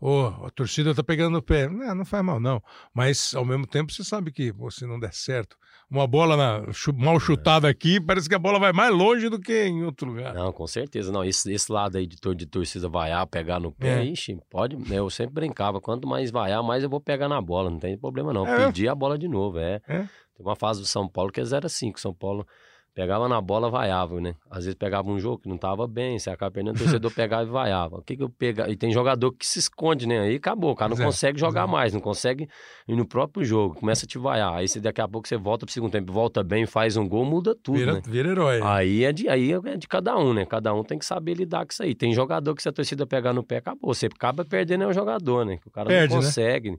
[0.00, 1.68] Ô, a torcida tá pegando no pé.
[1.68, 2.62] Não, não faz mal, não.
[2.94, 5.56] Mas, ao mesmo tempo, você sabe que pô, se não der certo,
[5.90, 6.62] uma bola na-
[6.96, 10.32] mal chutada aqui, parece que a bola vai mais longe do que em outro lugar.
[10.32, 11.10] Não, com certeza.
[11.10, 14.04] Não, esse, esse lado aí de, de torcida vaiar, pegar no pé, É.
[14.04, 14.76] ixi, pode.
[14.94, 15.80] Eu sempre brincava.
[15.80, 17.68] Quanto mais vaiar, mais eu vou pegar na bola.
[17.70, 18.46] Não tem problema, não.
[18.46, 18.66] É?
[18.66, 19.80] Pedir a bola de novo, é.
[19.88, 19.98] É?
[20.36, 21.98] Tem uma fase do São Paulo que é 0-5.
[21.98, 22.46] São Paulo
[22.94, 24.34] pegava na bola, vaiava, né?
[24.50, 27.44] Às vezes pegava um jogo que não tava bem, você acaba perdendo, o torcedor pegava
[27.44, 27.96] e vaiava.
[27.96, 28.70] O que que eu pegava?
[28.70, 30.20] E tem jogador que se esconde, né?
[30.20, 31.70] Aí acabou, o cara não é, consegue jogar é.
[31.70, 32.48] mais, não consegue
[32.88, 34.54] ir no próprio jogo, começa a te vaiar.
[34.54, 37.24] Aí você, daqui a pouco você volta pro segundo tempo, volta bem, faz um gol,
[37.24, 38.02] muda tudo, Vira, né?
[38.04, 38.60] vira herói.
[38.62, 40.44] Aí é, de, aí é de cada um, né?
[40.44, 41.94] Cada um tem que saber lidar com isso aí.
[41.94, 43.94] Tem jogador que se a torcida pegar no pé, acabou.
[43.94, 45.58] Você acaba perdendo é o jogador, né?
[45.58, 46.20] Que o cara Perde, né?
[46.20, 46.78] não consegue,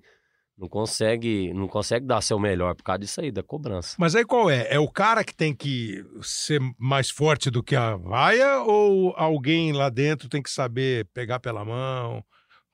[0.62, 3.96] não consegue, não consegue dar seu melhor por causa disso aí, da cobrança.
[3.98, 4.68] Mas aí qual é?
[4.70, 9.74] É o cara que tem que ser mais forte do que a vaia ou alguém
[9.74, 12.24] lá dentro tem que saber pegar pela mão?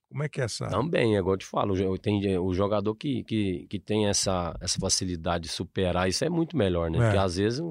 [0.09, 0.67] Como é que é essa?
[0.67, 4.77] Também, é igual eu te falo, tem o jogador que, que, que tem essa, essa
[4.79, 6.97] facilidade de superar isso é muito melhor, né?
[6.97, 7.01] É.
[7.03, 7.61] Porque às vezes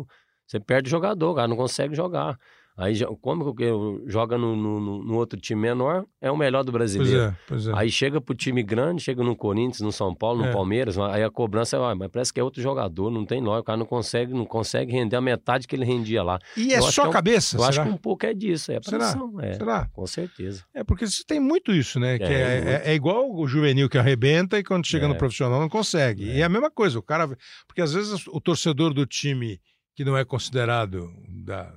[0.46, 2.38] você perde o jogador, o cara não consegue jogar.
[2.78, 3.64] Aí, como que
[4.06, 7.22] joga no, no, no- outro time menor, é o melhor do Pois brasileiro.
[7.30, 7.72] é, pois é.
[7.74, 10.52] Aí chega pro time grande, chega no Corinthians, no São Paulo, no É.
[10.52, 13.60] Palmeiras, aí a cobrança é, "Ah, mas parece que é outro jogador, não tem lógica,
[13.60, 16.38] o cara não consegue, não consegue render a metade que ele rendia lá.
[16.54, 17.86] E é eu acho só é um- cabeça, Eu acho será?
[17.86, 18.98] que um pouco é disso, é Será?
[18.98, 19.88] pressão, é, Será?
[19.92, 20.62] com certeza.
[20.74, 22.18] É porque você tem muito isso, né?
[22.18, 25.08] Que É, é, é- é igual o juvenil que arrebenta e quando chega É.
[25.08, 26.24] no profissional não consegue.
[26.24, 27.26] E é a mesma coisa, o cara.
[27.66, 29.58] Porque às vezes o torcedor do time
[29.94, 31.72] que não é considerado da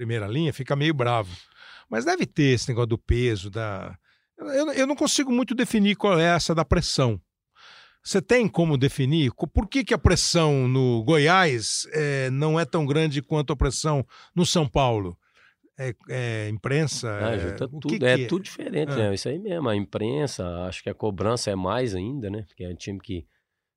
[0.00, 1.30] primeira linha fica meio bravo.
[1.90, 3.94] Mas deve ter esse negócio do peso, da.
[4.38, 7.20] Eu, eu não consigo muito definir qual é essa da pressão.
[8.02, 12.86] Você tem como definir por que, que a pressão no Goiás eh, não é tão
[12.86, 14.02] grande quanto a pressão
[14.34, 15.18] no São Paulo?
[15.78, 17.10] É, é imprensa?
[17.20, 18.96] Ah, é- o tudo, que é que tudo diferente, É.
[18.96, 19.14] né?
[19.14, 22.44] Isso aí mesmo, a imprensa, acho que a cobrança é mais ainda, né?
[22.48, 23.26] Porque é um time que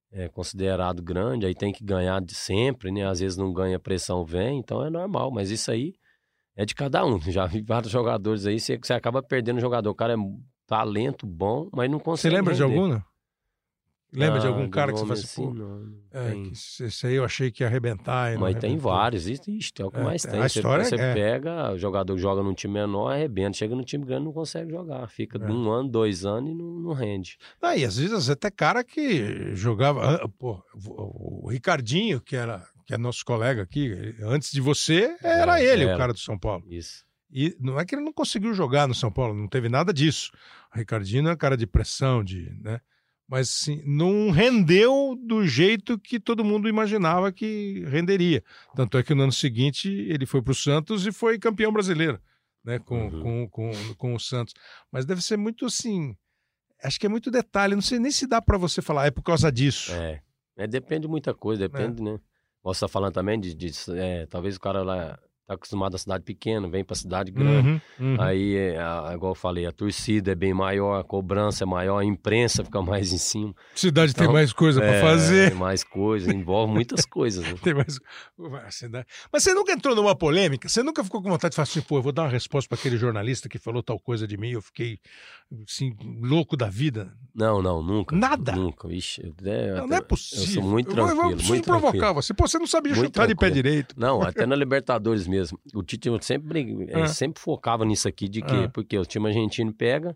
[0.10, 3.06] é considerado grande, aí tem que ganhar de sempre, né?
[3.06, 5.96] Às vezes não ganha, a pressão vem, então é normal, mas isso aí
[6.56, 7.20] é de cada um.
[7.22, 10.18] Já vi vários jogadores aí, você, você acaba perdendo o jogador, o cara é
[10.68, 12.76] talento bom, mas não Você consegue lembra de render.
[12.80, 13.02] algum?
[14.16, 16.30] Lembra de Ah, algum do cara que você fala assim, pô, assim, não, não é,
[16.32, 16.52] tem.
[16.52, 18.38] esse aí eu achei que ia arrebentar.
[18.38, 20.94] Mas tem vários, isso, ixi, é o que É, mais tem- a Você, história você
[20.96, 23.58] é- pega, o jogador joga num time menor, arrebenta.
[23.58, 25.08] Chega no time grande, não consegue jogar.
[25.08, 25.44] Fica É.
[25.44, 27.39] de um ano, dois anos e não, não rende.
[27.60, 30.18] Ah, e às vezes até cara que jogava.
[30.24, 35.60] ah, Pô, o Ricardinho, que era que é nosso colega aqui, antes de você, era
[35.62, 35.98] É, ele, o era.
[35.98, 36.65] cara do São Paulo.
[36.69, 37.06] Isso.
[37.32, 40.32] E não é que ele não conseguiu jogar no São Paulo, não teve nada disso.
[40.74, 42.80] O Ricardinho é um cara de pressão, de, né?
[43.28, 48.43] Mas assim, não rendeu do jeito que todo mundo imaginava que renderia.
[48.76, 52.19] Tanto é que no ano seguinte ele foi para o Santos e foi campeão brasileiro,
[52.63, 52.78] né?
[52.80, 53.48] Com, Uhum.
[53.50, 54.54] com, com, com o Santos.
[54.91, 56.15] Mas deve ser muito assim.
[56.84, 57.74] Acho que é muito detalhe.
[57.76, 59.91] Não sei nem se dá para você falar, é por causa disso.
[59.93, 60.22] É.
[60.56, 62.19] É, depende de muita coisa, depende, né?
[62.63, 66.23] Você tá falando também de, de é, talvez o cara lá tá acostumado a cidade
[66.23, 67.67] pequena, vem pra cidade grande.
[67.67, 68.21] Uhum, uhum.
[68.21, 71.97] Aí, é, a- igual eu falei, a torcida é bem maior, a cobrança é maior,
[71.99, 73.53] a imprensa fica mais em cima.
[73.75, 75.49] Cidade tem Então, mais coisa para É, fazer.
[75.49, 77.45] Tem mais coisa, envolve muitas coisas.
[77.45, 77.56] Né?
[77.63, 77.99] Tem mais...
[78.89, 80.67] Dá- Mas você nunca entrou numa polêmica?
[80.69, 82.77] Você nunca ficou com vontade de falar assim, pô, eu vou dar uma resposta para
[82.77, 84.97] aquele jornalista que falou tal coisa de mim, eu fiquei
[85.67, 87.13] assim, louco da vida?
[87.36, 88.15] Não, não, nunca.
[88.15, 88.53] Nada?
[88.53, 88.88] Nunca.
[88.91, 90.43] Ixi, eu- é, Não, até- não é possível.
[90.45, 92.13] Eu sou muito Eu vou- eu tranquilo, preciso muito provocar tranquilo.
[92.21, 92.34] você.
[92.34, 93.63] Pô, você não sabia Muito chutar de pé tranquilo.
[93.63, 93.95] direito.
[93.97, 95.60] Não, até na Libertadores mesmo.
[95.74, 97.08] O Tite eu sempre, Ah.
[97.08, 98.63] sempre focava nisso aqui, de quê?
[98.65, 98.69] Ah.
[98.69, 100.15] Porque o time argentino pega,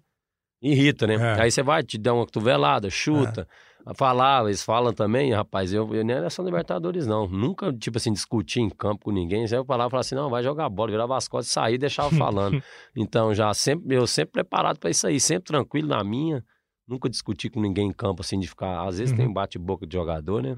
[0.61, 1.15] irrita, né?
[1.15, 1.41] É.
[1.41, 3.47] Aí você vai, te dá uma cotovelada, chuta.
[3.95, 7.25] Falar, eles falam também, rapaz, eu, eu nem era só Libertadores, não.
[7.25, 9.47] Nunca, tipo assim, discuti em campo com ninguém.
[9.47, 12.09] Você eu falava, falava assim, não, vai jogar bola, virava as costas, sair e deixava
[12.17, 12.61] falando.
[12.93, 16.43] então, já sempre, eu sempre preparado pra isso aí, sempre tranquilo na minha.
[16.85, 18.85] Nunca discuti com ninguém em campo, assim, de ficar.
[18.85, 19.17] Às vezes Uhum.
[19.25, 20.57] tem bate-boca de jogador, né?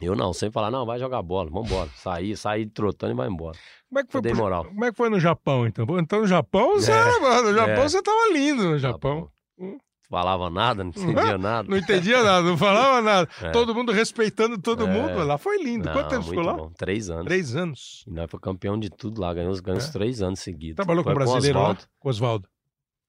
[0.00, 1.88] Eu não, sempre falar, não, vai jogar bola, vambora.
[1.96, 3.56] Sair, sair trotando e vai embora.
[3.88, 4.64] Como é que foi, pro- moral.
[4.66, 5.86] Como é que foi no Japão, então?
[5.98, 7.20] Então, no Japão, você É.
[7.20, 7.88] mano, no Japão É.
[7.88, 9.30] você tava lindo no Japão.
[9.58, 9.78] Hum.
[10.08, 11.66] Falava nada, não entendia nada.
[11.68, 13.28] Não entendia nada, não falava nada.
[13.42, 13.50] É.
[13.50, 14.86] Todo mundo respeitando todo É.
[14.86, 15.24] mundo.
[15.24, 15.90] Lá foi lindo.
[15.90, 16.52] Quanto Não, tempo ficou lá?
[16.54, 16.70] bom.
[16.78, 17.24] Três anos.
[17.24, 18.04] Três anos.
[18.06, 19.92] E nós foi campeão de tudo lá, ganhamos, ganhamos É.
[19.92, 20.76] três anos seguidos.
[20.76, 21.64] Trabalhou com Foi o brasileiro lá?
[21.64, 21.84] Oswaldo.
[21.98, 22.12] Com o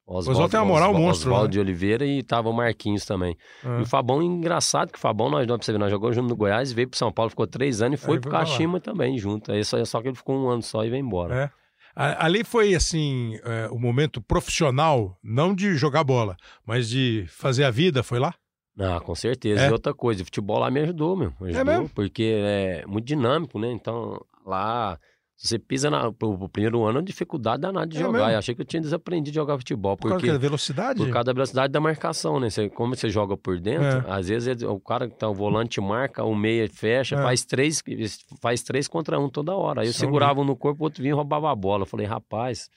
[0.08, 0.50] Oswaldo.
[0.50, 1.52] Tem uma moral Oswaldo- monstro Oswaldo né?
[1.54, 3.36] de Oliveira e tava o Marquinhos também.
[3.64, 3.80] Ah.
[3.80, 6.30] E o Fabão, engraçado que o Fabão, nós, nós, pra você ver, nós jogamos junto
[6.30, 8.32] no Goiás, veio pro São Paulo, ficou três anos e foi Aí pro.
[8.32, 9.52] Kashima também junto.
[9.52, 11.36] Aí só, só que ele ficou um ano só e veio embora.
[11.54, 11.68] É.
[12.00, 17.72] Ali foi assim é, o momento profissional, não de jogar bola, mas de fazer a
[17.72, 18.36] vida, foi lá?
[18.80, 19.66] Ah, com certeza.
[19.66, 19.70] É?
[19.70, 21.34] E outra coisa, o futebol lá me ajudou, meu.
[21.42, 21.90] Me ajudou, mesmo?
[21.90, 23.72] porque é muito dinâmico, né?
[23.72, 25.00] Então, lá,
[25.40, 28.18] você pisa na, pro primeiro ano, é dificuldade danada de É jogar.
[28.20, 28.32] mesmo?
[28.34, 30.32] Eu achei que eu tinha desaprendido de jogar futebol, Por causa porque...
[30.32, 30.98] da velocidade?
[30.98, 32.50] Por causa da velocidade da marcação, né?
[32.50, 35.80] Você, como você joga por dentro, às vezes ele- o cara que tá o volante
[35.80, 37.22] marca, o meia fecha, É.
[37.22, 37.84] faz três,
[38.42, 39.82] faz três contra um toda hora.
[39.82, 41.84] Aí eu São segurava um no corpo, o outro vinha e roubava a bola.
[41.84, 42.70] Eu falei, rapaz,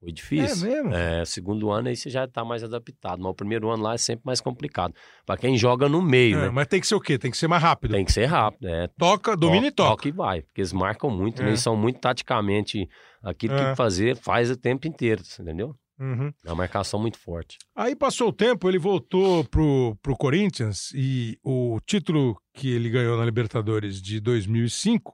[0.00, 0.68] foi É difícil.
[0.68, 0.94] mesmo?
[0.94, 3.98] É, segundo ano aí você já tá mais adaptado, mas o primeiro ano lá é
[3.98, 4.94] sempre mais complicado.
[5.26, 6.50] Pra quem joga no meio, É, né?
[6.50, 7.18] mas tem que ser o quê?
[7.18, 7.92] Tem que ser mais rápido.
[7.92, 8.88] Tem que ser rápido, é.
[8.98, 9.90] Toca, domina e toca.
[9.90, 11.44] Toca e vai, porque eles marcam muito, É.
[11.44, 11.50] né?
[11.50, 12.88] Eles são muito taticamente
[13.22, 13.70] aquilo É.
[13.70, 15.74] que fazer, faz o tempo inteiro, entendeu?
[16.00, 16.32] Uhum.
[16.44, 17.58] É uma marcação muito forte.
[17.74, 23.18] Aí passou o tempo, ele voltou pro, pro Corinthians e o título que ele ganhou
[23.18, 25.12] na Libertadores de 2005,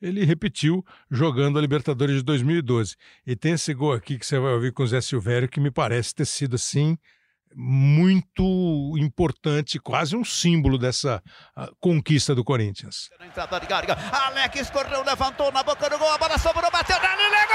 [0.00, 2.96] ele repetiu jogando a Libertadores de 2012.
[3.26, 5.70] E tem esse gol aqui que você vai ouvir com o Zé Silvério que me
[5.70, 6.96] parece ter sido assim
[7.54, 11.22] muito importante, quase um símbolo dessa
[11.56, 13.10] ah, conquista do Corinthians.
[14.12, 17.50] Alex correu, levantou na boca do gol, a bola sobrou, bateu, Dani, legou!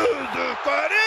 [0.00, 1.00] Gol do Corinthians!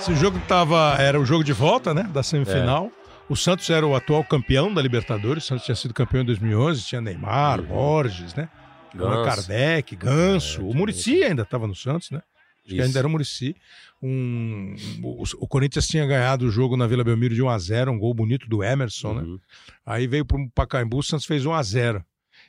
[0.00, 2.90] Esse jogo tava, era o jogo de volta, né, da semifinal.
[3.28, 5.44] O Santos era o atual campeão da Libertadores.
[5.44, 6.82] O Santos tinha sido campeão em 2011.
[6.86, 8.48] Tinha Neymar, Borges, né?
[8.94, 9.24] Ganso.
[9.24, 10.62] Kardec, Ganso.
[10.62, 12.22] É, o Murici ainda estava no Santos, né?
[12.64, 13.54] Acho que ainda era o Murici.
[14.02, 17.92] Um, o, o Corinthians tinha ganhado o jogo na Vila Belmiro de 1 a 0
[17.92, 19.22] um gol bonito do Emerson, né?
[19.22, 19.38] Uhum.
[19.84, 22.02] Aí veio para o Pacaembu, o Santos fez 1 a 0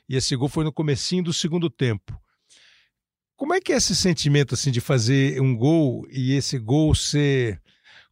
[0.08, 2.18] E esse gol foi no comecinho do segundo tempo.
[3.42, 7.60] Como é que é esse sentimento assim de fazer um gol e esse gol ser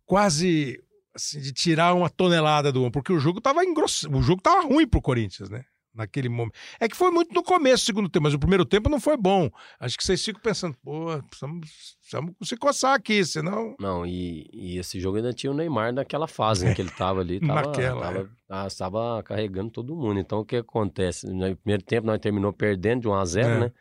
[0.04, 0.82] quase
[1.14, 2.90] assim, de tirar uma tonelada do ombro?
[2.90, 4.02] Porque o jogo tava engross...
[4.12, 5.62] o jogo tava ruim pro Corinthians, né?
[5.94, 6.58] Naquele momento.
[6.80, 9.16] É que foi muito no começo do segundo tempo, mas o primeiro tempo não foi
[9.16, 9.48] bom.
[9.78, 11.60] Acho que vocês ficam pensando, pô, precisamos,
[12.00, 13.76] precisamos se coçar aqui, senão.
[13.78, 16.74] Não, e, e esse jogo ainda tinha o Neymar naquela fase, né?
[16.74, 20.18] Que ele tava ali, tava, Naquela, tava, ah, tava carregando todo mundo.
[20.18, 21.28] Então, o que acontece?
[21.28, 23.60] No primeiro tempo, nós terminou perdendo de 1 a 0 É.
[23.60, 23.72] né?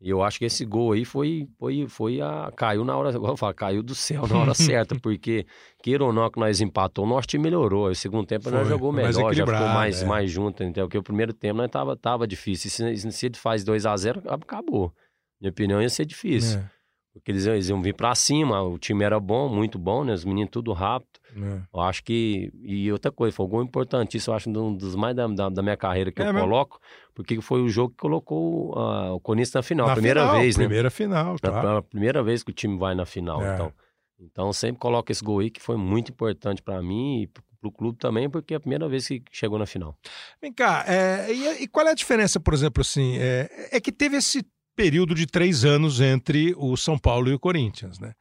[0.00, 2.50] E eu acho que esse gol aí foi, foi, foi a.
[2.56, 3.10] Caiu na hora.
[3.14, 5.44] Igual eu falo, caiu do céu na hora certa, porque,
[5.82, 7.86] queira ou não, que nós empatou, o nosso time melhorou.
[7.86, 10.06] Aí O segundo tempo nós Foi, jogou mais melhor, já ficou mais, é.
[10.06, 10.86] mais junto, entendeu?
[10.86, 12.68] Porque o primeiro tempo nós tava, tava difícil.
[12.90, 14.90] E se, se ele faz 2 a 0 acabou.
[15.38, 16.58] Minha opinião ia ser difícil.
[16.58, 16.70] É,
[17.12, 20.12] Porque eles, iam- eles iam vir pra cima, o time era bom, muito bom, né?
[20.12, 21.18] Os meninos tudo rápido.
[21.36, 21.60] é.
[21.74, 22.52] Eu acho que.
[22.62, 25.62] E outra coisa, foi um gol importantíssimo, eu acho um dos mais da, da, da
[25.62, 26.48] minha carreira que É eu mesmo?
[26.48, 26.78] coloco,
[27.14, 29.86] porque foi o jogo que colocou ah, o Corinthians na final.
[29.86, 30.64] Na a primeira final, vez, né?
[30.64, 31.76] Primeira final, Na- claro.
[31.78, 33.42] A primeira vez que o time vai na final.
[33.42, 33.54] É.
[33.54, 33.72] Então,
[34.20, 37.72] então sempre coloco esse gol aí que foi muito importante pra mim e pro, pro
[37.72, 39.96] clube também, porque é a primeira vez que chegou na final.
[40.40, 43.16] Vem cá, é, e, e qual é a diferença, por exemplo, assim?
[43.18, 44.44] É, é que teve esse
[44.80, 48.14] período de três anos entre o São Paulo e o Corinthians, né?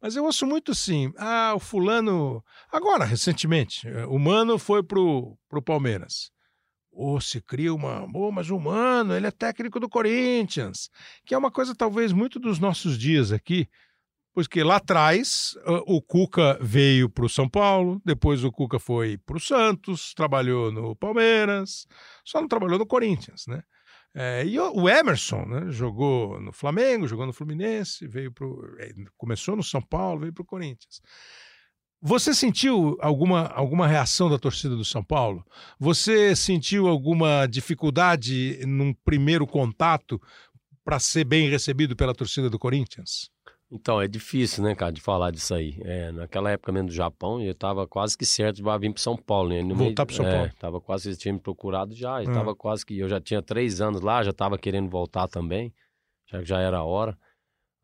[0.00, 2.42] Mas eu ouço muito assim, ah, o fulano.
[2.72, 6.30] Agora, recentemente, eh, o Mano foi pro, pro Palmeiras.
[6.90, 8.08] Ou se cria uma.
[8.14, 10.88] Oh, mas o Mano, ele é técnico do Corinthians.
[11.26, 13.68] Que é uma coisa, talvez, muito dos nossos dias aqui.
[14.32, 19.36] Porque lá atrás o Cuca veio para o São Paulo, depois o Cuca foi para
[19.36, 21.86] o Santos, trabalhou no Palmeiras,
[22.24, 23.62] só não trabalhou no Corinthians, né?
[24.20, 29.54] É, e o Emerson, né, jogou no Flamengo, jogou no Fluminense, veio pro, eh, começou
[29.54, 31.00] no São Paulo, veio para o Corinthians.
[32.02, 35.44] Você sentiu alguma, alguma reação da torcida do São Paulo?
[35.78, 40.20] Você sentiu alguma dificuldade num primeiro contato
[40.84, 43.30] para ser bem recebido pela torcida do Corinthians?
[43.70, 45.78] Então, é difícil, né, cara, de falar disso aí.
[45.84, 49.14] É, naquela época mesmo do Japão, eu tava quase que certo de vir pro São
[49.14, 49.62] Paulo, né?
[49.62, 50.50] No Voltar pro São é, Paulo.
[50.58, 52.54] Tava quase, eles tinham me procurado já, eu Ah.
[52.54, 55.72] quase que, eu já tinha três anos lá, já tava querendo voltar também,
[56.26, 57.16] já que já era a hora.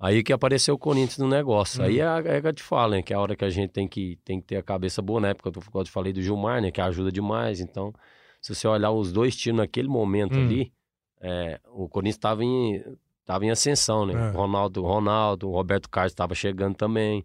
[0.00, 1.82] Aí que apareceu o Corinthians no negócio.
[1.82, 2.16] Aí Uhum.
[2.26, 3.86] é, é que eu te falo, né, que é a hora que a gente tem
[3.86, 6.62] que, tem que ter a cabeça boa, na época, eu, eu te falei do Gilmar,
[6.62, 7.92] né, que ajuda demais, então,
[8.40, 10.44] se você olhar os dois times naquele momento Hum.
[10.44, 10.72] ali,
[11.20, 12.82] é, o Corinthians tava em,
[13.24, 14.12] tava em ascensão, né?
[14.14, 14.30] É.
[14.30, 17.24] Ronaldo, Ronaldo, Roberto Carlos estava chegando também.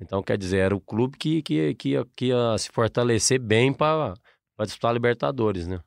[0.00, 3.72] Então, quer dizer, era o clube que, que, que, ia, que ia se fortalecer bem
[3.72, 4.14] para
[4.60, 5.80] disputar a Libertadores, né?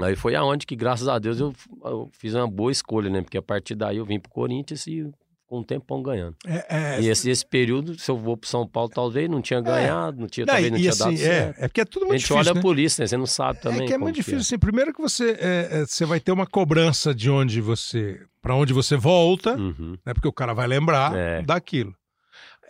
[0.00, 1.52] Aí foi aonde que, graças a Deus, eu,
[1.84, 3.22] eu fiz uma boa escolha, né?
[3.22, 5.10] Porque a partir daí eu vim pro Corinthians e
[5.50, 6.36] com um tempão ganhando.
[6.46, 9.60] É, é, E esse, esse período, se eu vou pro São Paulo, talvez não tinha
[9.60, 11.58] ganhado, não tinha, talvez não tinha assim, dado é, certo.
[11.58, 12.60] é porque é tudo A muito gente difícil, olha né?
[12.62, 13.06] por isso, né?
[13.08, 13.82] Você não sabe também.
[13.82, 14.58] É que é muito difícil, assim.
[14.58, 18.72] Primeiro que você, é, é, você vai ter uma cobrança de onde você, para onde
[18.72, 19.96] você volta, Uhum.
[20.06, 20.14] né?
[20.14, 21.42] Porque o cara vai lembrar É.
[21.42, 21.92] daquilo.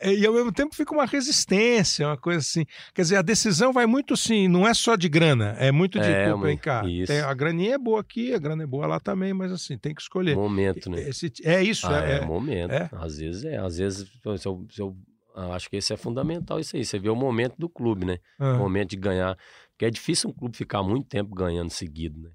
[0.02, 2.64] E ao mesmo tempo fica uma resistência, uma coisa assim.
[2.94, 6.08] Quer dizer, a decisão vai muito assim, não é só de grana, é muito de
[6.08, 6.82] É, mãe, cá.
[7.06, 9.94] tem- a graninha é boa aqui, a grana é boa lá também, mas assim, tem
[9.94, 10.34] que escolher.
[10.36, 11.00] Momento, né?
[11.08, 12.72] Esse- é isso, Ah, é, é, é- momento.
[12.72, 12.88] é?
[12.92, 13.56] Às vezes é.
[13.58, 14.08] Às vezes,
[14.38, 14.96] se eu, se eu-
[15.34, 16.84] ah, acho que esse é fundamental, isso aí.
[16.84, 18.18] Você vê o momento do clube, né?
[18.38, 19.36] ah, O momento de ganhar.
[19.72, 22.30] Porque é difícil um clube ficar muito tempo ganhando seguido, né?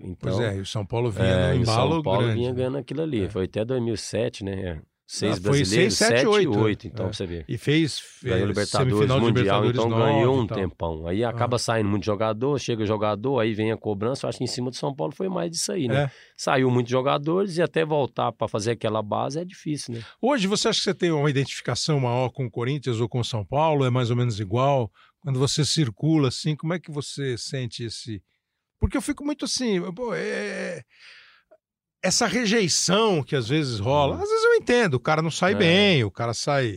[0.00, 2.20] Então, Pois é, e o São Paulo vinha é, no e o embalo São Paulo
[2.22, 2.34] grande.
[2.38, 2.56] vinha né?
[2.56, 3.24] ganhando aquilo ali.
[3.24, 3.30] É.
[3.30, 4.80] Foi até 2007, né?
[5.10, 6.86] Seis Ah, foi brasileiros, seis, sete, oito, e oito.
[6.86, 7.12] Então, é.
[7.14, 7.42] você ver.
[7.48, 9.26] E fez, Ganhou Libertadores, Mundial,
[9.64, 11.06] Libertadores então nove ganhou um tempão.
[11.06, 14.26] Aí acaba saindo muito jogador, chega jogador, aí vem a cobrança.
[14.26, 16.02] Eu acho que em cima do São Paulo foi mais disso aí, né?
[16.02, 16.10] É.
[16.36, 20.02] Saiu muitos jogadores e até voltar pra fazer aquela base é difícil, né?
[20.20, 23.24] Hoje, você acha que você tem uma identificação maior com o Corinthians ou com o
[23.24, 23.86] São Paulo?
[23.86, 24.92] É mais ou menos igual?
[25.20, 28.22] Quando você circula assim, como é que você sente esse.
[28.78, 30.82] Porque eu fico muito assim, pô, é-
[32.02, 34.16] essa rejeição que às vezes rola.
[34.16, 34.22] Uhum.
[34.22, 35.56] Às vezes eu entendo, o cara não sai É.
[35.56, 36.76] bem, o cara sai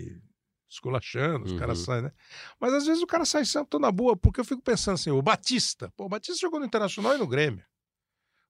[0.69, 1.59] esculachando, os Uhum.
[1.59, 2.11] caras saem, né?
[2.59, 5.21] Mas às vezes o cara sai sempre na boa, porque eu fico pensando assim, o
[5.21, 7.63] Batista, pô, o Batista jogou no Internacional e no Grêmio.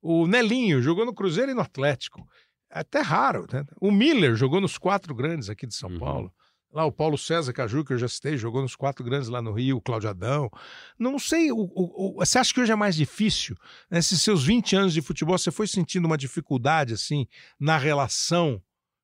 [0.01, 2.27] O Nelinho jogou no Cruzeiro e no Atlético.
[2.71, 3.65] É até raro, né?
[3.79, 5.99] O Miller jogou nos quatro grandes aqui de São Uhum.
[5.99, 6.33] Paulo.
[6.73, 9.51] Lá o Paulo César Caju, que eu já citei, jogou nos quatro grandes lá no
[9.51, 10.49] Rio, o Cláudio Adão.
[10.97, 13.57] Não sei, o, o- o- você acha que hoje é mais difícil?
[13.89, 17.27] Nesses seus 20 anos de futebol, você foi sentindo uma dificuldade, assim,
[17.59, 18.61] na relação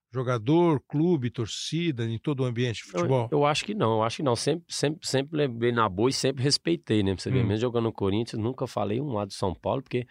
[0.10, 3.27] Jogador, clube, torcida, em todo o ambiente de Eu, futebol?
[3.30, 4.38] eu acho que não, eu acho que não.
[4.38, 7.13] Sempre, sempre, sempre levei na boa e sempre respeitei, né?
[7.13, 7.47] Pra você ver, Hum.
[7.47, 10.08] mesmo jogando no Corinthians, nunca falei um lado de São Paulo, porque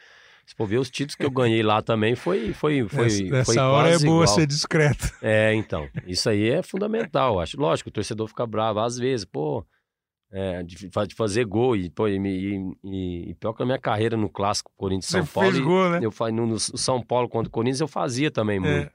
[0.46, 3.58] se for ver os títulos que eu ganhei lá também, foi, foi, foi, nessa foi
[3.58, 4.26] hora é boa igual.
[4.28, 5.10] ser discreto.
[5.20, 7.60] É, então, isso aí é fundamental, acho.
[7.60, 9.66] Lógico, o torcedor fica bravo às vezes, pô,
[10.30, 14.16] é, de, de fazer gol e, pô, e, e- e- pior que a minha carreira
[14.16, 15.52] no clássico Corinthians-São Você Paulo.
[15.52, 16.00] fez gol, né?
[16.02, 18.60] Eu no, no São Paulo contra o Corinthians eu fazia também É.
[18.60, 18.90] muito.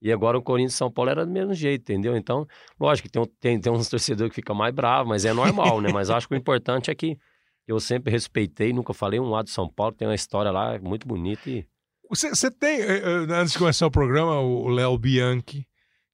[0.00, 2.16] E agora o Corinthians São Paulo era do mesmo jeito, entendeu?
[2.16, 2.46] Então,
[2.78, 5.90] lógico tem, tem, tem uns torcedores que ficam mais bravos, mas é normal, né?
[5.92, 7.16] Mas acho que o importante é que
[7.66, 11.06] eu sempre respeitei, nunca falei um lado de São Paulo, tem uma história lá muito
[11.06, 11.66] bonita e
[12.10, 15.66] Você, você tem, eh, eh, antes de começar o programa, o Léo Bianchi,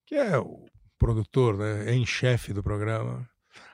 [0.06, 0.64] que é o
[0.98, 1.90] produtor, né?
[1.90, 3.28] É em chefe do programa.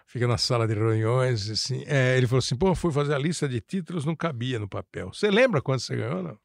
[0.07, 1.85] Fica na sala de reuniões, assim.
[1.87, 5.13] É, ele falou assim: pô, fui fazer a lista de títulos, não cabia no papel.
[5.13, 6.39] Você lembra quando você ganhou, não?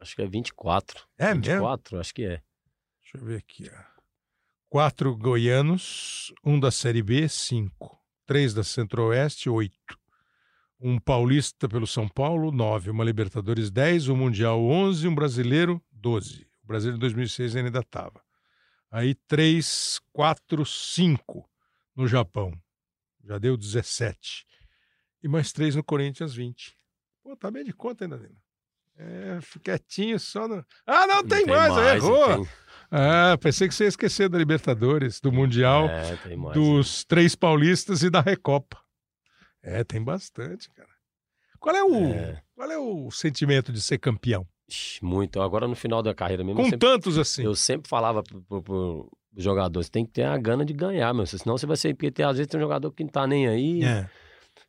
[0.00, 1.06] acho que é 24.
[1.16, 1.44] É mesmo?
[1.44, 2.42] 24, acho que é.
[3.00, 3.94] Deixa eu ver aqui, ó.
[4.68, 7.98] Quatro goianos, um da Série B, cinco.
[8.26, 9.98] Três da Centro-Oeste, oito.
[10.86, 12.90] Um paulista pelo São Paulo, nove.
[12.90, 14.06] Uma Libertadores, dez.
[14.08, 15.08] Um Mundial, onze.
[15.08, 16.46] Um brasileiro, doze.
[16.62, 18.20] O brasileiro em 2006 ainda estava.
[18.90, 21.48] Aí três, quatro, cinco
[21.96, 22.52] no Japão.
[23.24, 24.44] Já deu 17.
[25.22, 26.76] E mais três no Corinthians, 20.
[27.22, 28.36] Pô, tá bem de conta ainda, Nina.
[28.96, 30.64] É, quietinho só no.
[30.86, 32.44] Ah, não, tem, mais, errou.
[32.44, 32.48] tem-
[32.90, 36.54] Ah, pensei que você ia esquecer da Libertadores, do Mundial, É, tem mais.
[36.54, 38.83] dos três paulistas e da Recopa.
[39.64, 40.88] É, tem bastante, cara.
[41.58, 42.42] Qual é o, É.
[42.54, 44.46] qual é o sentimento de ser campeão?
[45.02, 45.40] Muito.
[45.40, 47.42] Agora no final da carreira mesmo, Com sempre, tantos assim.
[47.44, 51.12] eu sempre falava pro, pro, pro jogador, você tem que ter a gana de ganhar,
[51.14, 51.26] meu.
[51.26, 51.94] Senão você vai ser.
[51.94, 53.82] Porque tem, às vezes tem um jogador que não tá nem aí.
[53.84, 54.08] É.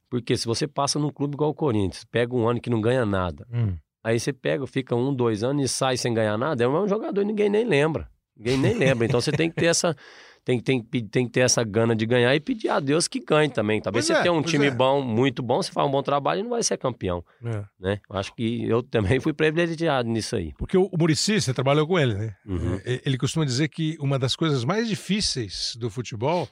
[0.10, 3.06] Porque se você passa num clube igual o Corinthians, pega um ano que não ganha
[3.06, 3.46] nada.
[3.52, 3.76] Hum.
[4.04, 7.22] Aí você pega, fica um, dois anos e sai sem ganhar nada, é um jogador
[7.22, 8.08] e ninguém nem lembra.
[8.38, 9.06] Ninguém nem lembra.
[9.06, 9.96] Então você tem que ter essa.
[10.46, 13.50] Tem, tem, tem que ter essa gana de ganhar e pedir a Deus que ganhe
[13.50, 13.82] também.
[13.82, 14.72] Talvez Pois você é, tenha um time é.
[14.72, 17.64] bom, muito bom, você faz um bom trabalho e não vai ser campeão, É.
[17.80, 18.00] né?
[18.12, 20.54] Acho que eu também fui privilegiado nisso aí.
[20.60, 22.36] Porque o, Muricy, você trabalhou com ele, né?
[22.46, 22.80] Uhum.
[22.86, 26.48] É, Ele costuma dizer que uma das coisas mais difíceis do futebol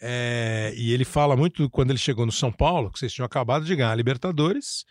[0.00, 3.64] é, e ele fala muito quando ele chegou no São Paulo, que vocês tinham acabado
[3.64, 4.84] de ganhar a Libertadores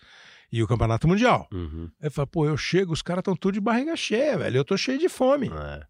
[0.51, 1.47] e o Campeonato Mundial.
[1.53, 1.89] Uhum.
[2.01, 4.57] Ele fala, pô, eu chego, os caras estão tudo de barriga cheia, velho.
[4.57, 5.47] Eu tô cheio de fome.
[5.49, 5.81] É.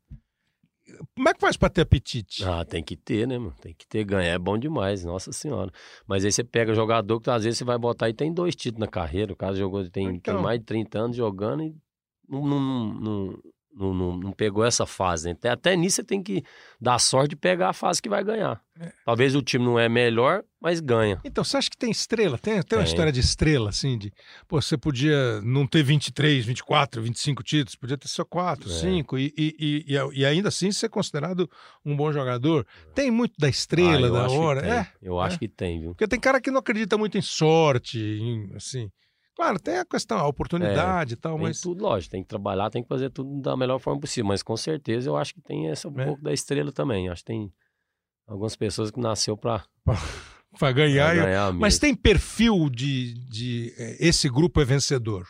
[1.15, 2.43] Como é que faz pra ter apetite?
[2.45, 3.53] Ah, tem que ter, né, mano?
[3.61, 5.71] Tem que ter, ganhar é bom demais, nossa senhora.
[6.07, 8.79] Mas aí você pega jogador que às vezes você vai botar e tem dois títulos
[8.79, 9.33] na carreira.
[9.33, 10.35] O cara jogou, tem, Então.
[10.35, 11.75] tem mais de 30 anos jogando e
[12.29, 13.39] não, não, não,
[13.77, 15.27] não, não- não pegou essa fase.
[15.27, 15.31] né?
[15.33, 16.43] Até, até nisso você tem que
[16.81, 18.59] dar sorte de pegar a fase que vai ganhar.
[18.79, 18.91] É.
[19.05, 21.19] Talvez o time não é melhor, mas ganha.
[21.25, 22.37] Então, você acha que tem estrela?
[22.37, 24.11] Tem, tem uma história de estrela, assim, de...
[24.47, 28.73] Pô, você podia não ter 23, 24, 25 títulos, podia ter só 4, É.
[28.73, 29.55] 5, e, e,
[29.87, 31.49] e, e- e ainda assim ser considerado
[31.85, 32.65] um bom jogador.
[32.93, 34.61] Tem muito da estrela, Ah, eu da acho que hora.
[34.61, 34.71] tem.
[34.71, 35.25] É, Eu é.
[35.25, 35.89] acho que tem, viu?
[35.91, 38.89] porque tem cara que não acredita muito em sorte, em, assim...
[39.37, 41.61] Claro, tem a questão, a oportunidade e tal, Tem mas...
[41.61, 44.27] tudo, lógico, tem que trabalhar, tem que fazer tudo da melhor forma possível.
[44.27, 46.05] Mas com certeza eu acho que tem essa um É.
[46.05, 47.07] pouco da estrela também.
[47.07, 47.53] Acho que tem
[48.25, 49.63] algumas pessoas que nasceu pra,
[50.57, 51.13] Pra ganhar.
[51.15, 55.27] pra ganhar Mas tem perfil de, de eh, esse grupo é vencedor.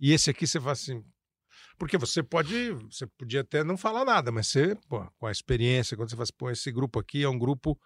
[0.00, 1.04] E esse aqui você fala assim.
[1.78, 2.72] Porque você pode.
[2.90, 6.24] Você podia até não falar nada, mas você, pô, com a experiência, quando você fala
[6.24, 7.76] assim, pô, esse grupo aqui é um grupo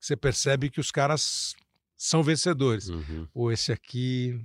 [0.00, 1.54] que você percebe que os caras
[1.96, 2.88] são vencedores.
[2.88, 3.28] Uhum.
[3.32, 4.44] Pô, esse aqui.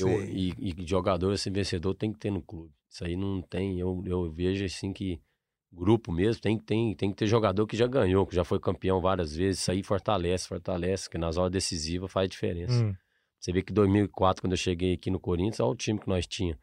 [0.00, 2.72] Eu, e, e jogador, esse vencedor tem que ter no clube.
[2.88, 3.78] Isso aí não tem.
[3.78, 5.20] Eu, eu vejo assim que
[5.72, 9.00] grupo mesmo tem, tem, tem que ter jogador que já ganhou, que já foi campeão
[9.00, 9.60] várias vezes.
[9.60, 12.84] Isso aí fortalece, fortalece, que nas horas decisivas faz diferença.
[12.84, 12.94] Hum,
[13.38, 16.08] Você vê que em 2004, quando eu cheguei aqui no Corinthians, olha o time que
[16.08, 16.58] nós tinha.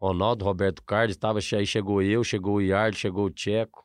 [0.00, 3.84] Ronaldo, Roberto Carlos, tava, aí chegou eu, chegou o Iardo, chegou o Tcheco.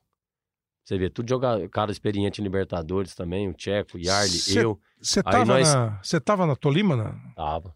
[0.83, 3.99] Você vê, tudo joga, cara experiente em Libertadores também, o Tcheco, o
[4.39, 4.79] Cê- eu.
[4.99, 6.95] Você tava, nós- na, tava na Tolima?
[6.95, 7.33] Na...
[7.35, 7.75] Tava.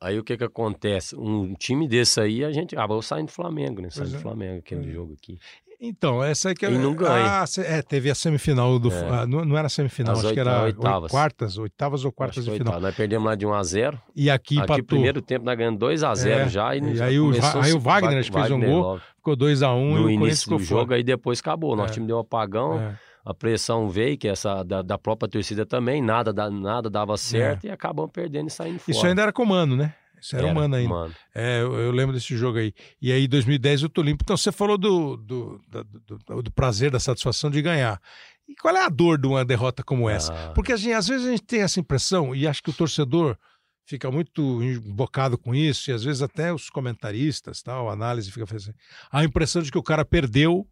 [0.00, 1.16] Aí o que que acontece?
[1.16, 3.90] Um time desse aí, a gente acabou saindo do Flamengo, né?
[3.90, 4.20] Saindo do é.
[4.20, 4.92] Flamengo, aquele é.
[4.92, 5.38] jogo aqui.
[5.78, 7.42] Então, essa aí que E não ganha.
[7.42, 8.90] Ah, é, teve a semifinal do.
[8.90, 9.08] É.
[9.10, 11.02] ah, não, não era semifinal, As acho que oita- era oitavas.
[11.02, 12.72] oi- quartas, oitavas ou quartas que de final.
[12.72, 12.80] tal.
[12.80, 14.84] Nós perdemos lá de 1 a 0 E aqui Aqui, empatou.
[14.84, 16.74] primeiro tempo, nós ganhamos 2 a 0 É, já.
[16.74, 17.30] E, e aí o
[17.62, 19.02] aí o Wagner acho que fez um gol, logo.
[19.16, 20.64] Ficou 2x1 um, e o no Corinthians início do fora.
[20.80, 21.76] jogo, aí depois acabou.
[21.76, 21.94] Nosso É.
[21.94, 22.98] time deu um apagão, É.
[23.26, 27.64] a pressão veio, que essa da, da própria torcida também, nada, da- nada dava certo
[27.64, 28.90] e acabamos perdendo e saindo fora.
[28.90, 28.96] É.
[28.96, 29.92] Isso ainda era com o Mano, né?
[30.20, 30.88] Isso era, humano ainda.
[30.88, 31.14] Mano.
[31.34, 32.72] É, eu, eu lembro desse jogo aí.
[33.02, 34.22] E aí, 2010, o Tolimpo.
[34.24, 38.00] Então, você falou do, do, do, do prazer, da satisfação de ganhar.
[38.48, 40.32] E qual é a dor de uma derrota como essa?
[40.32, 40.52] Ah.
[40.52, 43.36] Porque assim, às vezes a gente tem essa impressão, e acho que o torcedor
[43.84, 48.46] fica muito embocado com isso, e às vezes até os comentaristas, tal, a análise fica
[48.46, 48.78] fazendo assim,
[49.10, 50.66] a impressão de que o cara perdeu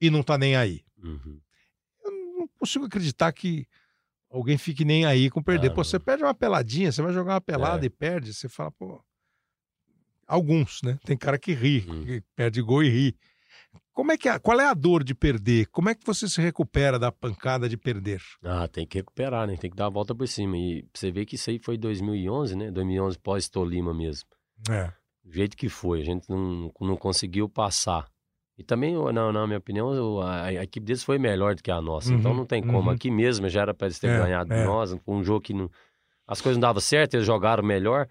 [0.00, 0.80] e não tá nem aí.
[1.02, 1.38] Uhum.
[2.58, 3.66] Consigo acreditar que
[4.30, 5.70] alguém fique nem aí com perder.
[5.70, 7.86] Ah, pô, você perde uma peladinha, você vai jogar uma pelada É.
[7.86, 9.00] e perde, você fala, pô.
[10.26, 10.98] Alguns, né?
[11.04, 12.04] Tem cara que ri, Hum.
[12.04, 13.16] que perde gol e ri.
[13.92, 15.66] Como é que é, qual é a dor de perder?
[15.68, 18.22] Como é que você se recupera da pancada de perder?
[18.44, 19.56] Ah, tem que recuperar, né?
[19.56, 20.56] Tem que dar a volta por cima.
[20.56, 22.70] E você vê que isso aí foi 2011, né?
[22.70, 24.28] 2011 pós-Tolima mesmo.
[24.70, 24.92] É.
[25.24, 28.08] Do jeito que foi, a gente não, não conseguiu passar.
[28.58, 31.70] E também, na, na minha opinião, o- a, a equipe deles foi melhor do que
[31.70, 32.12] a nossa.
[32.12, 32.78] então Uhum, não tem como.
[32.78, 32.90] uhum.
[32.90, 34.58] Aqui mesmo já era para eles terem É, ganhado é.
[34.58, 34.96] de nós.
[35.06, 35.70] Um jogo que não,
[36.26, 38.08] as coisas não davam certo, eles jogaram melhor.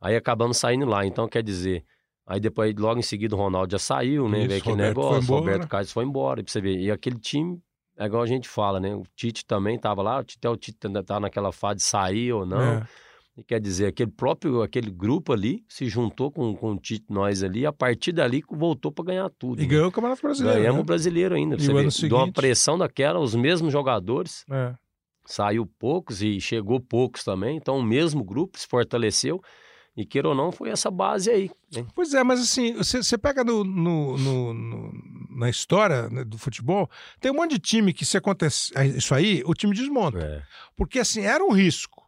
[0.00, 1.04] Aí acabamos saindo lá.
[1.04, 1.84] Então, quer dizer,
[2.26, 4.38] aí depois, logo em seguida, o Ronaldo já saiu, né?
[4.40, 5.40] Isso, Veio aquele Roberto negócio, o embora.
[5.40, 6.40] Roberto Carlos foi embora.
[6.40, 6.78] E pra você ver.
[6.78, 7.60] E aquele time,
[7.98, 8.94] é igual a gente fala, né?
[8.94, 12.46] O Tite também tava lá, até o Tite ainda tá naquela fase de sair ou
[12.46, 12.62] não.
[12.78, 12.82] É.
[13.40, 17.42] E quer dizer, aquele próprio, aquele grupo ali se juntou com, com o Tite, nós
[17.42, 19.60] ali, a partir dali voltou para ganhar tudo.
[19.60, 19.68] E né?
[19.68, 20.58] ganhou o Campeonato Brasileiro.
[20.58, 20.82] Ganhamos né?
[20.82, 21.56] o brasileiro ainda.
[21.56, 21.80] E você o ver.
[21.80, 22.34] ano De uma seguinte?
[22.34, 24.74] pressão daquela, os mesmos jogadores, É.
[25.24, 27.56] saiu poucos e chegou poucos também.
[27.56, 29.40] Então o mesmo grupo se fortaleceu.
[29.96, 31.50] E queira ou não, foi essa base aí.
[31.74, 31.84] né?
[31.94, 34.92] Pois é, mas assim, você, você pega no, no- no- no-
[35.30, 36.88] na história né, do futebol,
[37.20, 40.18] tem um monte de time que se acontece isso aí, o time desmonta.
[40.18, 40.42] É.
[40.76, 41.99] Porque assim, era um risco.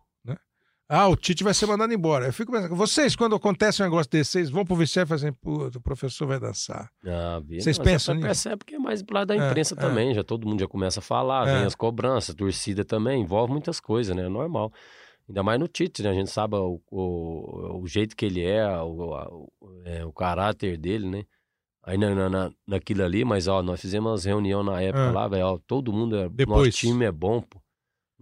[0.94, 2.26] Ah, o Tite vai ser mandado embora.
[2.26, 5.30] Eu fico pensando, vocês, quando acontece um negócio desse, vocês vão pro vestiário e fazem,
[5.30, 5.38] assim,
[5.78, 6.90] o professor vai dançar.
[7.06, 8.26] Ah, Vocês não, pensam nisso?
[8.26, 9.78] percebe que é mais pro lado da É, imprensa é.
[9.78, 10.12] também.
[10.12, 11.54] Já todo mundo já começa a falar, É.
[11.56, 14.24] vem as cobranças, torcida também, envolve muitas coisas, né?
[14.26, 14.70] É normal.
[15.26, 16.10] Ainda mais no Tite, né?
[16.10, 19.48] A gente sabe o, o, o jeito que ele é, o, a- o,
[19.86, 21.24] é, o caráter dele, né?
[21.84, 25.10] Aí na, na, na- naquilo ali, mas ó, nós fizemos umas reuniões na época É.
[25.10, 26.28] lá, velho, todo mundo é.
[26.28, 26.66] Depois.
[26.66, 27.61] Nosso time é bom, pô.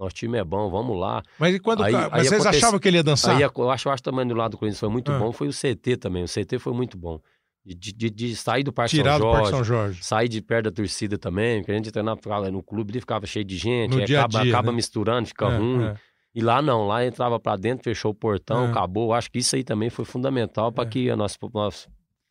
[0.00, 1.22] Nosso time é bom, vamos lá.
[1.38, 1.82] Mas e quando.
[1.84, 3.36] Aí- mas aí vocês acontece- achavam que ele ia dançar?
[3.36, 5.18] Aí eu acho, eu acho também do lado do Corinthians foi muito Ah.
[5.18, 6.22] bom, foi o CT também.
[6.24, 7.20] O CT foi muito bom.
[7.62, 10.02] De, de- de, sair do Parque Tirar São do Jorge, Parque São Jorge.
[10.02, 12.18] sair de perto da torcida também, porque a gente treinava
[12.50, 14.76] no clube, ele ficava cheio de gente, No dia a acaba, dia, acaba né?
[14.76, 15.84] misturando, fica É, ruim.
[15.84, 15.94] é.
[16.34, 18.70] E lá não, lá entrava pra dentro, fechou o portão, É.
[18.70, 19.12] acabou.
[19.12, 20.90] Acho que isso aí também foi fundamental para É.
[20.90, 21.86] que a nós, nós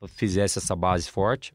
[0.07, 1.53] fizesse essa base forte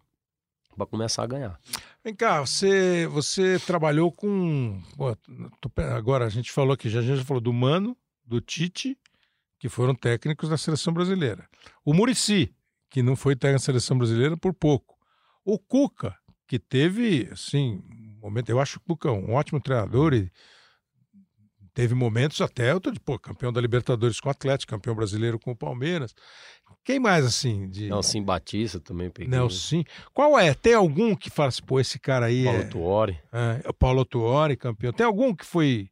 [0.75, 1.61] para começar a ganhar.
[2.03, 4.81] Vem cá, você, você trabalhou com.
[5.97, 8.99] agora a gente falou aqui, já a gente já falou do Mano, do Tite,
[9.59, 11.49] que foram técnicos da seleção brasileira.
[11.85, 12.55] O Murici,
[12.91, 14.99] que não foi técnico da seleção brasileira por pouco.
[15.45, 16.17] O Cuca,
[16.47, 18.51] que teve, assim, um momento.
[18.51, 20.31] Eu acho o Cuca um ótimo treinador e
[21.75, 25.39] teve momentos até, eu tô de, pô, campeão da Libertadores com o Atlético, campeão brasileiro
[25.39, 26.15] com o Palmeiras.
[26.85, 27.89] Quem mais, assim, de.
[27.89, 29.31] Nelson Batista também peguei.
[29.31, 29.39] né?
[29.39, 29.83] Nelson.
[30.13, 30.53] Qual é?
[30.55, 33.19] Tem algum que fala assim, pô, esse cara aí Paulo é, Tuori.
[33.33, 34.93] é, o Paulo Tuori, campeão.
[34.93, 35.89] Tem algum que foi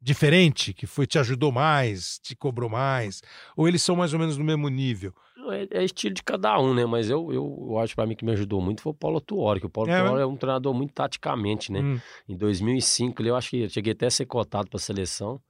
[0.00, 3.22] diferente, que foi te ajudou mais, te cobrou mais?
[3.56, 5.12] Ou eles são mais ou menos no mesmo nível?
[5.50, 6.86] É, é estilo de cada um, né?
[6.86, 9.60] Mas eu, eu, eu acho para mim que me ajudou muito foi o Paulo Tuori,
[9.60, 11.80] que o Paulo É, Tuori é um treinador muito taticamente, né?
[11.80, 14.80] Hum, Em 2005, ali, eu acho que eu cheguei até a ser cotado para a
[14.80, 15.40] seleção.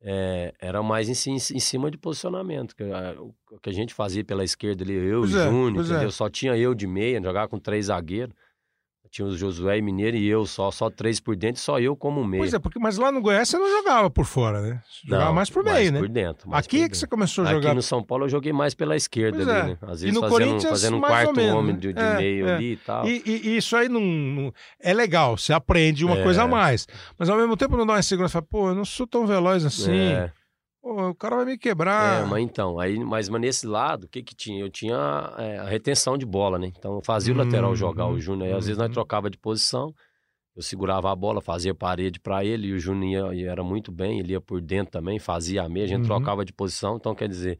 [0.00, 2.74] É, era mais em, em cima de posicionamento.
[2.76, 5.50] Que, a- o que a gente fazia pela esquerda ali, eu Pois e o é,
[5.50, 6.10] Júnior, é.
[6.10, 8.34] Só tinha eu de meia, jogava com três zagueiros.
[9.10, 12.24] Tinha o Josué e Mineiro e eu, só, só três por dentro, só eu como
[12.24, 12.40] meia.
[12.42, 14.82] Pois é, porque, mas lá no Goiás você não jogava por fora, né?
[14.86, 15.98] Você jogava Não, mais por meio, né?
[15.98, 16.48] por dentro.
[16.50, 17.74] mais Aqui por é que você começou a Aqui jogar.
[17.74, 19.64] no São Paulo eu joguei mais pela esquerda Pois ali, é.
[19.72, 19.78] né?
[19.82, 21.78] Às E vezes fazendo, fazendo um mais quarto menos, homem né?
[21.80, 22.54] de, de É, meio é.
[22.54, 23.06] ali e tal.
[23.08, 26.22] E, e- e isso aí não, não- é legal, você aprende uma É.
[26.22, 26.86] coisa a mais.
[27.18, 29.64] Mas ao mesmo tempo não dá uma segurança, fala, pô, eu não sou tão veloz
[29.64, 29.96] assim.
[29.96, 30.32] É.
[30.88, 32.00] Pô, o cara vai me quebrar.
[32.00, 34.60] É, mas então, aí, mas, mas nesse lado, o que que tinha?
[34.60, 34.94] Eu tinha
[35.36, 36.68] é, a retenção de bola, né?
[36.68, 38.92] Então eu fazia o lateral Hum, jogar o Júnior, aí às vezes nós hum.
[38.92, 39.92] trocava de posição,
[40.56, 43.92] eu segurava a bola, fazia parede pra ele, e o Júnior ia, ia- era muito
[43.92, 46.04] bem, ele ia por dentro também, fazia a meia, a gente Uhum.
[46.04, 47.58] trocava de posição, então quer dizer,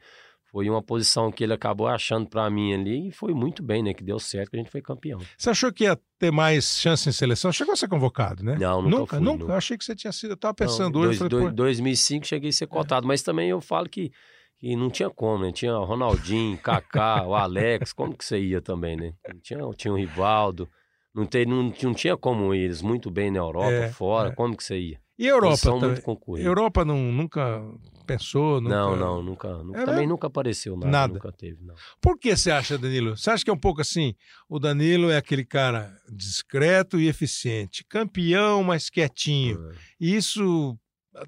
[0.51, 3.93] foi uma posição que ele acabou achando pra mim ali, e foi muito bem, né?
[3.93, 5.21] Que deu certo, que a gente foi campeão.
[5.37, 7.53] Você achou que ia ter mais chance em seleção?
[7.53, 8.57] Chegou a ser convocado, né?
[8.59, 9.17] Não, nunca nunca.
[9.17, 9.39] fui, nunca?
[9.41, 9.53] nunca.
[9.53, 10.33] Eu achei que você tinha sido.
[10.33, 11.19] Eu tava Não, pensando dois, hoje.
[11.19, 11.53] falei, dois- pô, É.
[11.53, 14.11] 2005 cheguei a ser cotado, mas também eu falo que,
[14.59, 15.53] que não tinha como, né?
[15.53, 19.13] Tinha o Ronaldinho, Kaká, o Alex, como que você ia também, né?
[19.33, 20.69] Não tinha, tinha o Rivaldo,
[21.15, 24.33] não, tem, não, não tinha como ir, eles muito bem na Europa, É, fora, é.
[24.35, 25.01] como que você ia?
[25.19, 25.89] E a Europa também?
[25.91, 26.49] muito concorrida.
[26.49, 27.61] Europa não, nunca
[28.09, 28.61] pensou?
[28.61, 28.75] Nunca...
[28.75, 30.13] Não, não, nunca, nunca É também mesmo?
[30.13, 31.15] nunca apareceu nada, Nada.
[31.15, 31.75] nunca teve, não.
[32.01, 33.17] Por que você acha, Danilo?
[33.17, 34.15] Você acha que é um pouco assim?
[34.49, 39.71] O Danilo é aquele cara discreto e eficiente, campeão, mas quietinho.
[40.01, 40.77] E isso
[41.15, 41.25] ah,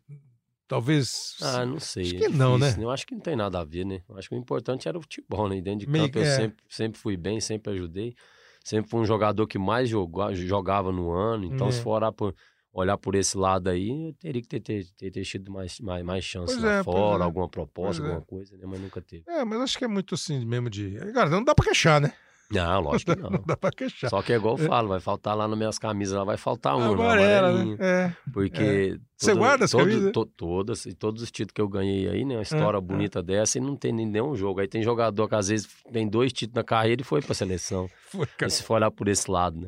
[0.67, 1.37] talvez.
[1.43, 2.05] Ah, não sei.
[2.05, 2.75] Acho é que não, né?
[2.79, 4.03] Eu acho que não tem nada a ver, né?
[4.09, 5.57] Eu acho que o importante era o futebol, né?
[5.57, 6.37] E dentro de campo eu é.
[6.37, 8.15] sempre, sempre fui bem, sempre ajudei.
[8.63, 11.47] Sempre fui um jogador que mais jogou, jogava no ano.
[11.47, 11.73] Então, É.
[11.73, 12.35] se for olhar por,
[12.73, 16.05] olhar por esse lado aí, eu teria que ter, ter, ter, ter tido mais, mais,
[16.05, 17.25] mais chance Pois lá é, fora, é.
[17.25, 18.07] alguma proposta, é.
[18.07, 18.65] alguma coisa, né?
[18.67, 19.25] Mas nunca teve.
[19.27, 20.97] É, mas acho que é muito assim mesmo de.
[21.13, 22.13] Cara, não dá pra queixar, né?
[22.53, 23.31] Não, lógico que não.
[23.31, 24.11] Não dá pra queixar.
[24.11, 26.77] Só que é igual eu falo, vai faltar lá nas minhas camisas, lá vai faltar
[26.77, 27.77] uma, Amarela, amarelinha.
[27.77, 27.87] né?
[28.27, 28.31] É.
[28.33, 28.99] Porque.
[29.17, 30.13] Você guarda as todo- camisas?
[30.13, 32.37] to- todas, e todos os títulos que eu ganhei aí, né?
[32.37, 32.81] Uma história é.
[32.81, 34.61] bonita dessa e não tem nem- nenhum jogo.
[34.61, 37.89] Aí tem jogador que às vezes tem dois títulos na carreira e foi pra seleção.
[38.11, 38.51] Foi, cara.
[38.51, 39.61] Se for olhar por esse lado,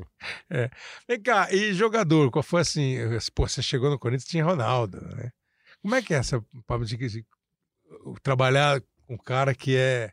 [0.51, 0.69] né?
[1.07, 2.97] Vem cá, e jogador, qual foi assim?
[3.35, 5.31] Pô, você chegou no Corinthians tinha Ronaldo, né?
[5.81, 6.43] Como é que é essa
[8.23, 10.11] trabalhar com um cara que é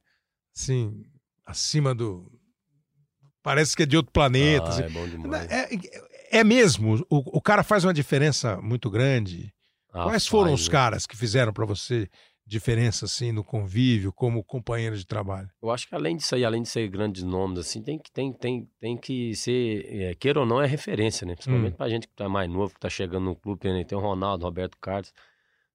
[0.55, 1.03] assim,
[1.45, 2.31] acima do.
[3.49, 4.65] Parece que é de outro planeta.
[4.67, 4.83] Ah, assim.
[4.83, 5.49] é bom demais.
[5.49, 9.51] É, é mesmo, o, o cara faz uma diferença muito grande.
[9.91, 10.71] Ah, Quais foram faz, os né?
[10.71, 12.07] caras que fizeram pra você
[12.45, 15.49] diferença assim no convívio, como companheiro de trabalho?
[15.63, 18.31] Eu acho que além disso aí, além de ser grandes nomes, assim, tem que, tem,
[18.31, 21.33] tem, tem que ser, é, queira ou não, é referência, né?
[21.33, 21.77] Principalmente Hum.
[21.77, 23.83] pra gente que tá mais novo, que tá chegando no clube, né?
[23.83, 25.11] tem o Ronaldo, Roberto Carlos,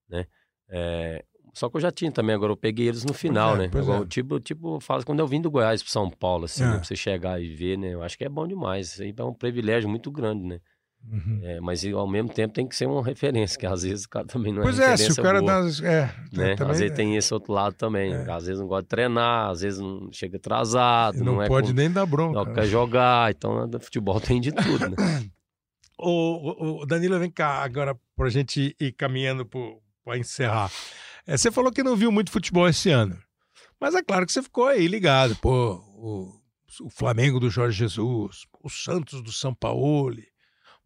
[0.09, 0.29] né?
[0.69, 1.25] É,
[1.55, 3.69] só que eu já tinha também, agora eu peguei eles no final, é, né?
[3.71, 4.07] pois Agora, é.
[4.09, 6.67] Tipo, tipo, faz quando eu vim do Goiás pro São Paulo, assim, É.
[6.67, 6.73] né?
[6.75, 7.95] Pra você chegar e ver, né?
[7.95, 8.89] Eu acho que é bom demais.
[8.93, 10.61] Isso aí é um privilégio muito grande, né?
[11.07, 11.41] Uhum.
[11.43, 14.27] É, mas ao mesmo tempo tem que ser uma referência, que às vezes o cara
[14.27, 15.87] também não Pois é é, referência se o cara boa dá.
[15.87, 16.01] É,
[16.33, 16.57] né?
[16.57, 16.95] também às vezes é.
[16.97, 18.13] tem esse outro lado também.
[18.15, 18.31] É.
[18.31, 21.69] Às vezes não gosta de treinar, às vezes não chega atrasado, não, não, é pode
[21.69, 22.39] com- nem dar bronca.
[22.39, 22.55] não né?
[22.55, 23.31] quer jogar.
[23.31, 24.97] Então, no futebol tem de tudo, né?
[25.97, 30.69] Ô, ô, ô, Danilo, vem cá agora pra gente ir caminhando para encerrar.
[31.27, 33.19] É, você falou que não viu muito futebol esse ano.
[33.81, 35.37] Mas é claro que você ficou aí ligado.
[35.37, 36.33] Pô, o,
[36.83, 40.17] o Flamengo do Jorge Jesus, o Santos do São Paulo,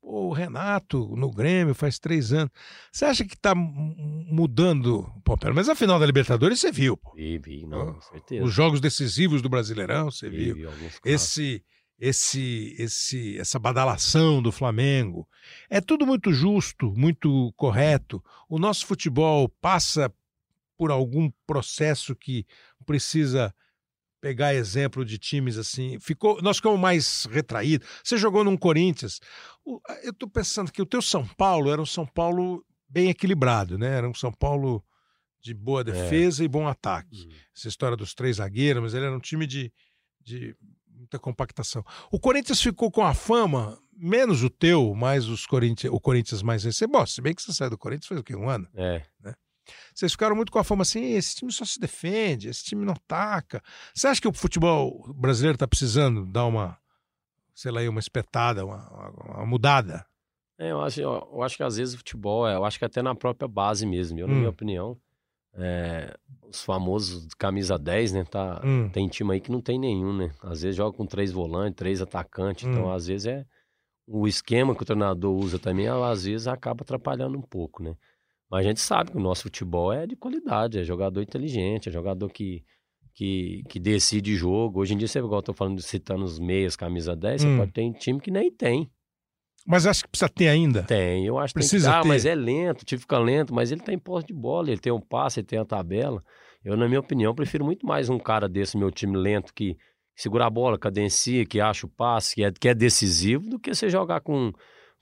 [0.00, 2.50] pô, o Renato no Grêmio faz três anos.
[2.92, 3.94] Você acha que tá mu-
[4.30, 5.10] mudando?
[5.24, 6.96] Pô, pelo menos a final da Libertadores você viu.
[6.96, 7.12] Pô.
[7.14, 8.44] Vi, vi, não, com certeza.
[8.44, 11.62] Os jogos decisivos do Brasileirão você Vi, viu vi esse
[12.00, 15.28] esse esse essa badalação do Flamengo.
[15.68, 18.22] É tudo muito justo, muito correto.
[18.48, 20.12] O nosso futebol passa
[20.78, 22.46] por algum processo que
[22.86, 23.52] precisa
[24.20, 25.98] pegar exemplo de times assim.
[26.00, 27.86] Ficou, nós ficamos mais retraídos.
[28.02, 29.20] Você jogou num Corinthians.
[29.64, 33.76] O- eu estou pensando que o teu São Paulo era um São Paulo bem equilibrado,
[33.76, 33.88] né?
[33.98, 34.82] Era um São Paulo
[35.40, 37.32] de boa defesa e bom ataque Hum.
[37.56, 39.72] essa história dos três zagueiros, mas ele era um time de,
[40.20, 40.56] de
[40.88, 41.84] muita compactação.
[42.10, 46.64] O Corinthians ficou com a fama, menos o teu, mais os Corinthians, o Corinthians mais
[46.64, 46.90] recente.
[46.90, 48.34] Bom, se bem que você saiu do Corinthians faz o quê?
[48.34, 48.68] Um ano?
[48.74, 49.04] É,
[49.94, 52.92] Vocês ficaram muito com a fama assim, esse time só se defende, esse time não
[52.94, 53.62] ataca.
[53.94, 56.78] Você acha que o futebol brasileiro está precisando dar uma,
[57.54, 60.04] sei lá, uma espetada, uma, uma- uma mudada?
[60.58, 62.84] É, eu acho, eu, eu acho que às vezes o futebol, é, eu acho que
[62.84, 64.38] até na própria base mesmo, eu, na Hum.
[64.38, 64.98] minha opinião,
[65.54, 68.24] é, os famosos de camisa 10, né?
[68.24, 68.88] Tá, Hum.
[68.90, 70.32] Tem time aí que não tem nenhum, né?
[70.42, 72.70] Às vezes joga com três volantes, três atacantes, Hum.
[72.70, 73.46] então às vezes é
[74.06, 77.94] o esquema que o treinador usa também, às vezes acaba atrapalhando um pouco, né?
[78.50, 81.92] Mas a gente sabe que o nosso futebol é de qualidade, é jogador inteligente, é
[81.92, 82.64] jogador que,
[83.14, 84.80] que, que decide jogo.
[84.80, 87.50] Hoje em dia, você, igual eu tô falando, citando os meias, camisa 10, Hum.
[87.50, 88.90] você pode ter time que nem tem.
[89.66, 90.82] Mas acho que precisa ter ainda.
[90.84, 92.08] Tem, eu acho que tem Precisa que, ah, ter.
[92.08, 94.90] mas é lento, o time fica lento, mas ele tem posse de bola, ele tem
[94.90, 96.24] um passe, ele tem a tabela.
[96.64, 99.76] Eu, na minha opinião, prefiro muito mais um cara desse, meu time lento, que
[100.16, 103.74] segura a bola, cadencia, que acha o passe, que é, que é decisivo, do que
[103.74, 104.52] você jogar com,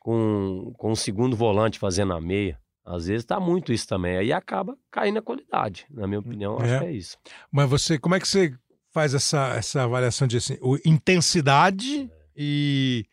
[0.01, 2.59] com, com um segundo volante fazendo a meia.
[2.87, 5.85] Às vezes tá muito isso também, aí acaba caindo a qualidade.
[5.91, 6.79] Na minha opinião, acho É.
[6.79, 7.17] que é isso.
[7.51, 8.55] Mas você, como é que você
[8.95, 13.05] faz essa, essa avaliação de assim, o- intensidade e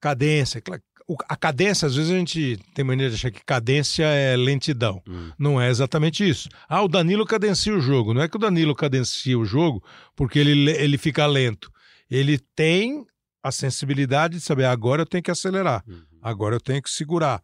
[0.00, 0.62] cadência?
[1.08, 5.00] O- A cadência, às vezes a gente tem maneira de achar que cadência é lentidão.
[5.08, 5.30] Hum.
[5.38, 6.48] Não é exatamente isso.
[6.68, 8.12] Ah, o Danilo cadencia o jogo.
[8.12, 9.84] Não é que o Danilo cadencia o jogo
[10.16, 11.70] porque ele, le- ele fica lento.
[12.10, 13.06] Ele tem
[13.40, 16.02] a sensibilidade de saber agora eu tenho que acelerar, Uhum.
[16.20, 17.40] agora eu tenho que segurar.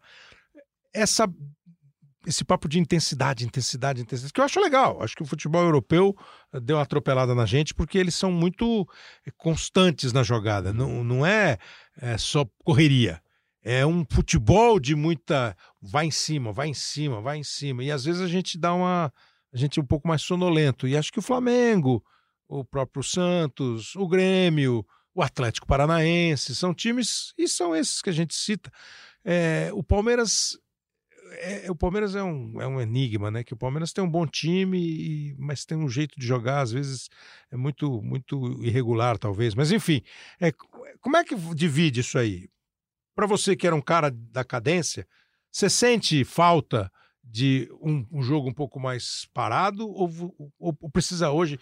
[0.93, 1.27] Essa
[2.25, 5.01] esse papo de intensidade, intensidade, intensidade, que eu acho legal.
[5.01, 6.15] Acho que o futebol europeu
[6.53, 8.87] eh, deu uma atropelada na gente porque eles são muito
[9.25, 10.73] eh, constantes na jogada.
[10.73, 11.57] Não, não é,
[11.97, 13.21] é só correria.
[13.61, 15.55] É um futebol de muita.
[15.81, 17.83] Vai em cima, vai em cima, vai em cima.
[17.83, 19.11] E às vezes a gente dá uma.
[19.53, 20.87] A gente é um pouco mais sonolento.
[20.87, 22.03] E acho que o Flamengo,
[22.47, 28.13] o próprio Santos, o Grêmio, o Atlético Paranaense, são times, e são esses que a
[28.13, 28.71] gente cita.
[29.23, 30.57] É, o Palmeiras
[31.33, 33.43] é, o Palmeiras é um, é um enigma, né?
[33.43, 37.09] Que o Palmeiras tem um bom time, mas tem um jeito de jogar, às vezes
[37.51, 39.55] é muito, muito irregular, talvez.
[39.55, 40.01] Mas enfim,
[40.39, 40.51] é,
[41.01, 42.49] como é que divide isso aí?
[43.15, 45.07] Para você que era um cara da cadência,
[45.51, 46.91] você sente falta
[47.23, 51.59] de um, um jogo um pouco mais parado ou, ou- ou precisa hoje?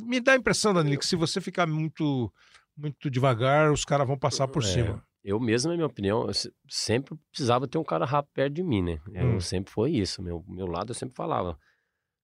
[0.00, 2.32] Me dá a impressão, Danilo, que se você ficar muito,
[2.76, 4.66] muito devagar, os caras vão passar por É.
[4.66, 5.02] cima.
[5.22, 6.26] Eu mesmo, na minha opinião,
[6.68, 8.98] sempre precisava ter um cara rápido perto de mim, né?
[9.12, 9.40] Eu Hum.
[9.40, 10.22] sempre foi isso.
[10.22, 11.58] Meu, meu lado eu sempre falava.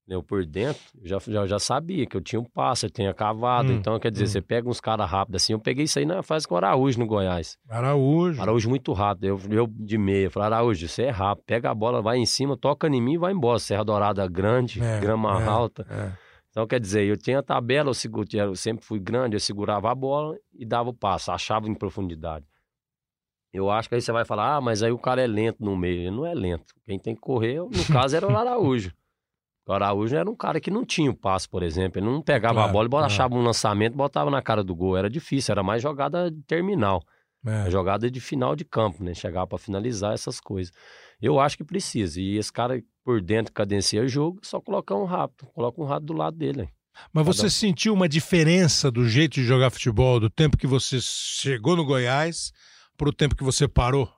[0.09, 3.71] eu por dentro, já, já, já sabia que eu tinha um passo, eu tinha cavado.
[3.73, 4.27] Hum, então, quer dizer, hum.
[4.27, 5.51] você pega uns caras rápidos assim.
[5.53, 7.57] Eu peguei isso aí na fase com o Araújo no Goiás.
[7.69, 8.41] Araújo.
[8.41, 9.25] Araújo muito rápido.
[9.25, 10.31] Eu, eu de meia.
[10.31, 11.43] Falei, Araújo, você é rápido.
[11.45, 13.59] Pega a bola, vai em cima, toca em mim e vai embora.
[13.59, 15.85] Serra Dourada grande, É, grama é, alta.
[15.89, 16.13] é.
[16.51, 19.93] Então, quer dizer, eu tinha a tabela, eu, eu sempre fui grande, eu segurava a
[19.95, 22.45] bola e dava o passo, achava em profundidade.
[23.53, 25.75] Eu acho que aí você vai falar, ah, mas aí o cara é lento no
[25.75, 26.01] meio.
[26.01, 26.73] Ele não é lento.
[26.85, 28.91] Quem tem que correr, no caso, era o Araújo.
[29.67, 31.99] O Araújo era um cara que não tinha o passe, por exemplo.
[31.99, 33.05] Ele não pegava Claro, a bola, claro.
[33.05, 34.95] achava um lançamento e botava na cara do gol.
[34.97, 37.01] Era difícil, era mais jogada terminal.
[37.45, 37.69] É.
[37.69, 39.13] Jogada de final de campo, né?
[39.13, 40.71] Chegar pra finalizar essas coisas.
[41.21, 42.19] Eu acho que precisa.
[42.21, 45.47] E esse cara por dentro cadencia o jogo, só colocar um rápido.
[45.53, 46.61] Coloca um rápido do lado dele.
[46.63, 46.69] hein?
[47.13, 47.49] Mas Cada você um.
[47.49, 52.51] sentiu uma diferença do jeito de jogar futebol, do tempo que você chegou no Goiás
[52.97, 54.11] para o tempo que você parou?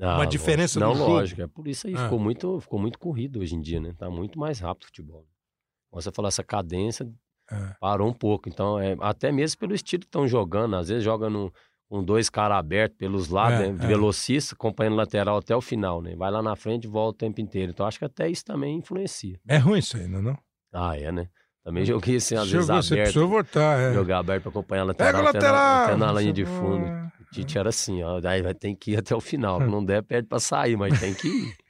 [0.00, 1.10] Ah, Uma diferença Não, no jogo.
[1.12, 1.40] lógico.
[1.42, 1.94] É por isso aí.
[1.94, 2.04] Ah.
[2.04, 3.94] Ficou, muito, ficou muito corrido hoje em dia, né?
[3.96, 5.24] Tá muito mais rápido o futebol.
[5.92, 7.08] Você falou, essa cadência
[7.50, 7.74] É.
[7.80, 8.48] parou um pouco.
[8.48, 10.74] Então, é, até mesmo pelo estilo que estão jogando.
[10.74, 11.52] Às vezes joga no,
[11.88, 13.84] com dois caras abertos pelos lados, É, né?
[13.84, 13.86] é.
[13.86, 16.16] velocista, acompanhando lateral até o final, né?
[16.16, 17.70] Vai lá na frente e volta o tempo inteiro.
[17.70, 19.38] Então, acho que até isso também influencia.
[19.46, 20.22] É ruim isso aí, não é?
[20.22, 20.38] Não?
[20.72, 21.28] Ah, é, né?
[21.62, 23.04] Também joguei assim, às Chegou, vezes você aberto.
[23.12, 23.78] precisou voltar.
[23.78, 23.94] É.
[23.94, 25.84] Jogar aberto pra acompanhar a Pega lateral, o até, na, lateral!
[25.84, 27.12] até na linha de Você- fundo.
[27.40, 28.20] O Tite era assim, ó.
[28.20, 29.60] Daí vai ter que ir até o final.
[29.60, 31.56] Se não der, pede pra sair, mas tem que ir.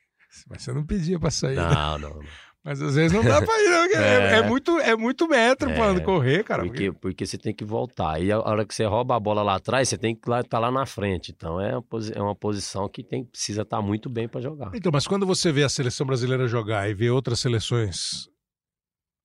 [0.51, 1.55] Mas você não pedia para sair.
[1.55, 1.63] né?
[1.63, 2.11] Não, não.
[2.17, 2.21] não.
[2.65, 4.01] Mas às vezes não dá para ir, não.
[4.03, 4.39] É, É.
[4.39, 5.75] é muito, é muito metro É.
[5.75, 6.65] pra correr, cara.
[6.65, 8.21] Porque, porque você tem que voltar.
[8.21, 10.73] E a hora que você rouba a bola lá atrás, você tem que estar lá
[10.73, 11.31] na frente.
[11.31, 11.85] Então é uma,
[12.15, 14.73] é uma posição que tem, precisa estar muito bem para jogar.
[14.75, 18.29] Então, mas quando você vê a seleção brasileira jogar e vê outras seleções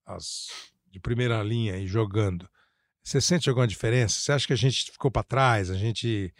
[0.05, 0.47] as
[0.91, 2.47] de primeira linha e jogando,
[3.09, 4.19] você sente alguma diferença?
[4.19, 5.69] Você acha que a gente ficou para trás?
[5.69, 6.33] A gente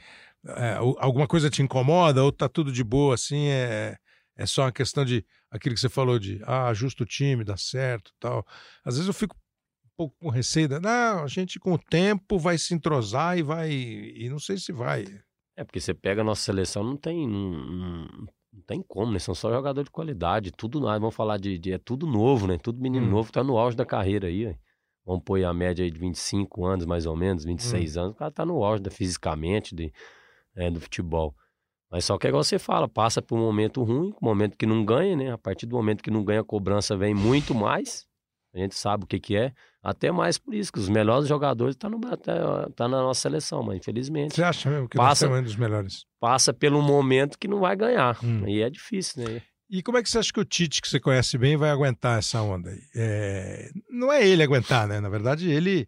[0.46, 3.48] é, alguma coisa te incomoda ou tá tudo de boa assim?
[3.48, 3.98] É,
[4.38, 7.58] é só uma questão de aquilo que você falou de ah, ajusta o time, dá
[7.58, 8.46] certo, tal.
[8.86, 9.36] Às vezes eu fico
[9.86, 13.44] um pouco com receio, da, não, a gente com o tempo vai se entrosar e
[13.44, 15.06] vai e não sei se vai.
[15.58, 17.28] É porque você pega a nossa seleção, não tem.
[17.28, 18.28] Não, não-
[18.66, 19.20] tem como, né?
[19.20, 20.52] São só jogadores de qualidade.
[20.52, 22.58] Tudo nós vamos falar de, de- É tudo novo, né?
[22.58, 23.10] Tudo menino Hum.
[23.10, 24.56] novo, tá no auge da carreira aí.
[25.10, 28.02] Vamos pôr a média aí de 25 anos, mais ou menos, 26 Hum.
[28.02, 28.12] anos.
[28.14, 29.92] O cara tá no auge da, fisicamente de,
[30.56, 31.34] é, do futebol.
[31.92, 34.68] Mas só que é igual você fala, passa por um momento ruim, um momento que
[34.68, 35.32] não ganha, né?
[35.32, 38.06] A partir do momento que não ganha, a cobrança vem muito mais.
[38.54, 39.52] A gente sabe o que que é.
[39.82, 43.64] Até mais por isso, que os melhores jogadores estão no, tá, tá na nossa seleção,
[43.64, 46.06] mas infelizmente Você acha mesmo que Passa- somos um dos melhores?
[46.20, 48.24] passa pelo momento que não vai ganhar.
[48.24, 48.48] Hum.
[48.48, 49.42] E é difícil, né?
[49.70, 52.18] E como é que você acha que o Tite, que você conhece bem, vai aguentar
[52.18, 52.82] essa onda aí?
[52.96, 55.00] É, Não é ele aguentar, né?
[55.00, 55.88] Na verdade, ele,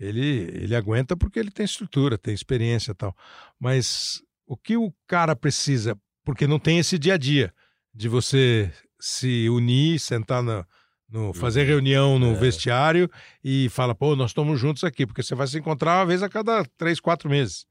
[0.00, 3.14] ele, ele aguenta porque ele tem estrutura, tem experiência e tal.
[3.60, 7.52] Mas o que o cara precisa, porque não tem esse dia a dia
[7.94, 10.64] de você se unir, sentar na,
[11.08, 12.34] no, fazer reunião no É.
[12.34, 13.10] vestiário
[13.44, 16.28] e fala, pô, nós estamos juntos aqui, porque você vai se encontrar uma vez a
[16.28, 17.66] cada três, quatro meses.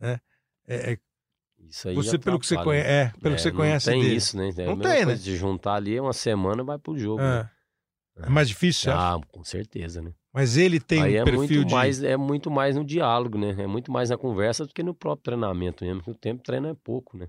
[0.00, 0.18] Né?
[0.66, 0.98] É, é,
[1.68, 3.36] Isso aí você, pelo que você conhece, é, pelo né?
[3.36, 4.14] que você não conhece tem dele.
[4.16, 4.48] isso, né?
[4.56, 5.14] É Não tem, né?
[5.14, 7.22] De juntar ali uma semana vai pro jogo.
[7.22, 7.50] né?
[8.18, 8.26] É.
[8.26, 8.92] É mais difícil?
[8.92, 10.14] Ah, com certeza, né?
[10.32, 11.72] Mas ele tem Aí um é perfil muito, de.
[11.74, 13.50] mais, é muito mais no diálogo, né?
[13.58, 16.02] É muito mais na conversa do que no próprio treinamento mesmo.
[16.02, 17.28] que O tempo treino é pouco, né?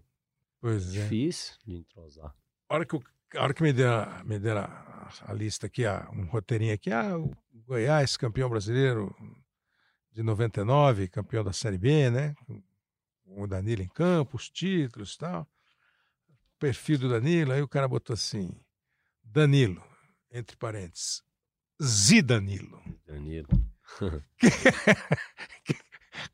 [0.62, 1.02] Pois é.
[1.04, 2.34] Difícil de entrosar.
[2.70, 3.04] A hora que, o-
[3.36, 6.92] a hora que me deram, me deram a, a lista aqui, a- um roteirinho aqui,
[6.92, 7.32] ah, o
[7.66, 9.14] Goiás, campeão brasileiro
[10.12, 12.34] de 99, campeão da Série B, né?
[13.28, 15.48] Com o Danilo em campo, os títulos e tal.
[16.60, 18.50] Perfil do Danilo, aí o cara botou assim:
[19.24, 19.84] Danilo,
[20.32, 21.22] entre parênteses,
[21.82, 22.82] Zidanilo.
[23.06, 23.48] Danilo.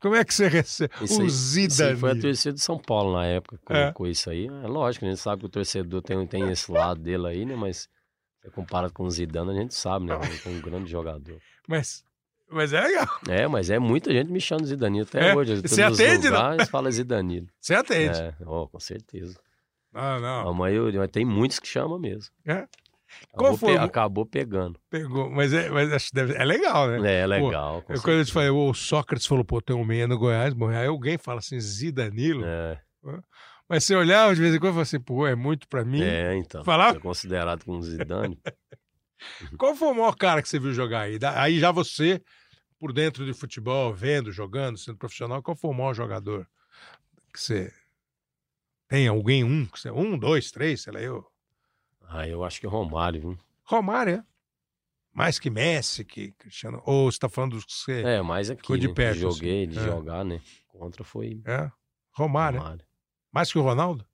[0.00, 1.98] Como é que você recebe Isso o Zidanilo?
[1.98, 3.82] foi a torcida de São Paulo na época que É.
[3.84, 4.46] colocou isso aí.
[4.46, 7.54] É lógico, a gente sabe que o torcedor tem, tem esse lado dele aí, né?
[7.54, 7.88] Mas
[8.52, 10.14] comparado com o Zidane, a gente sabe, né?
[10.22, 11.40] Ele é um grande jogador.
[11.68, 12.04] Mas,
[12.50, 13.06] mas é legal.
[13.28, 15.34] É, mas é muita gente me chamando de Zidanilo até É?
[15.36, 15.60] hoje.
[15.62, 16.36] Você atende, né?
[16.36, 17.46] lugares fala Zidanilo.
[17.60, 18.18] Você atende.
[18.18, 19.38] É, ó, com certeza.
[19.92, 20.48] Não, não.
[20.48, 22.32] A maioria, mas tem muitos que chamam mesmo.
[22.44, 22.66] É?
[23.32, 24.80] Qual Acabou, foi pe- acabou pegando.
[24.90, 27.12] Pegou, mas é, mas acho que deve, é legal, né?
[27.12, 27.80] É, é legal.
[27.82, 30.52] com É quando eu te falei, o Sócrates falou, pô, tem um meia no Goiás,
[30.52, 32.44] bom, aí alguém fala assim, Zidanilo.
[32.44, 32.80] É,
[33.68, 36.02] Mas você olhava de vez em quando e falava assim, pô, é muito pra mim.
[36.02, 36.64] é, então.
[36.64, 38.36] Falar- É considerado como Zidane.
[39.58, 41.18] Qual foi o maior cara que você viu jogar aí?
[41.36, 42.22] Aí já você,
[42.78, 46.48] por dentro de futebol, vendo, jogando, sendo profissional, qual foi o maior jogador
[47.32, 47.72] que você
[48.88, 51.26] tem alguém, um, que você, um, dois, três, sei lá, eu.
[52.06, 53.38] Ah, eu acho que é Romário, viu?
[53.64, 54.24] Romário, é?
[55.12, 56.82] Mais que Messi, que Cristiano.
[56.84, 58.02] Ou você tá falando dos que você.
[58.02, 58.94] É, mais aqui, Ficou de né?
[58.94, 59.72] perto, Joguei, assim.
[59.72, 59.84] de É.
[59.84, 60.40] jogar, né?
[60.68, 61.70] Contra foi É?
[62.12, 62.60] Romário, é?
[62.60, 62.84] Romário.
[63.32, 64.06] Mais que o Ronaldo?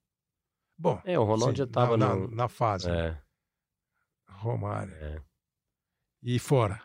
[0.77, 1.01] Bom.
[1.03, 2.27] É, o Ronaldo sim, já tava na, no...
[2.29, 2.89] na, fase.
[2.89, 3.19] né?
[4.41, 4.93] Romário.
[4.95, 5.21] é.
[6.23, 6.81] E fora?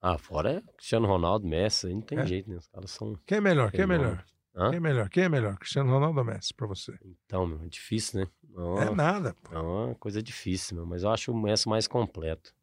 [0.00, 2.26] Ah, fora é Cristiano Ronaldo, Messi, aí não tem É?
[2.26, 2.56] jeito, né?
[2.56, 3.14] Os caras são.
[3.26, 3.70] Quem é melhor?
[3.70, 4.24] Quem é melhor?
[4.54, 5.08] Quem é melhor?
[5.10, 5.58] Quem é melhor?
[5.58, 6.98] Cristiano Ronaldo ou Messi pra você?
[7.04, 8.28] Então, meu, é difícil, né?
[8.54, 9.34] É uma, É nada.
[9.42, 9.54] pô.
[9.54, 12.54] é uma coisa difícil, meu, mas eu acho o Messi mais completo.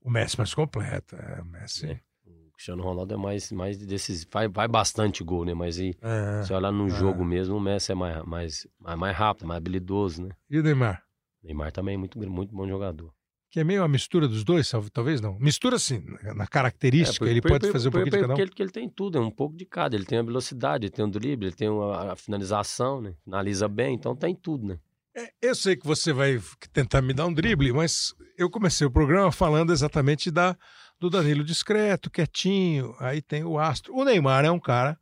[0.00, 1.16] O Messi mais completo.
[1.16, 1.86] É, o Messi.
[1.90, 2.00] É.
[2.26, 4.30] O Cristiano Ronaldo é mais, mais decisivo.
[4.32, 5.54] Vai, vai bastante gol, né?
[5.54, 6.42] Mas e, É.
[6.44, 6.90] se olhar no é.
[6.90, 10.30] jogo mesmo, o Messi é mais, mais, mais, mais rápido, mais habilidoso, né?
[10.48, 11.04] E o Neymar?
[11.44, 13.12] Neymar também é muito, muito bom jogador.
[13.50, 15.38] Que é meio a mistura dos dois, tal- talvez não.
[15.38, 18.32] Mistura sim, na característica, É, por- ele por- pode por- fazer um pouquinho de cada
[18.32, 18.36] um.
[18.36, 19.94] Porque ele, ele tem tudo, é um pouco de cada.
[19.94, 23.14] Ele tem a velocidade, ele tem o drible, ele tem a, a finalização, né?
[23.22, 24.78] Finaliza bem, então tem tudo, né?
[25.16, 26.40] É, eu sei que você vai
[26.72, 30.56] tentar me dar um drible, mas eu comecei o programa falando exatamente da,
[30.98, 33.94] do Danilo discreto, quietinho, aí tem o astro.
[33.94, 34.98] O Neymar é um cara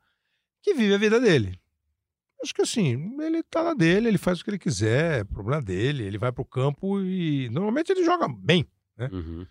[0.62, 1.58] que vive a vida dele.
[2.42, 5.62] Acho que assim, ele tá na dele, ele faz o que ele quiser, é problema
[5.62, 8.66] dele, ele vai pro campo e normalmente ele joga bem,
[8.98, 9.06] É.
[9.06, 9.46] Uhum.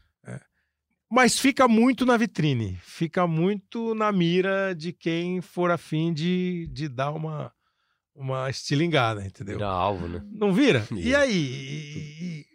[1.09, 6.87] mas fica muito na vitrine, fica muito na mira de quem for afim de, de
[6.89, 7.51] dar uma,
[8.15, 9.55] uma estilingada, entendeu?
[9.57, 10.21] Vira alvo, né?
[10.31, 10.85] Não vira?
[10.91, 11.19] E Vira.
[11.19, 11.35] aí?
[11.35, 12.45] E-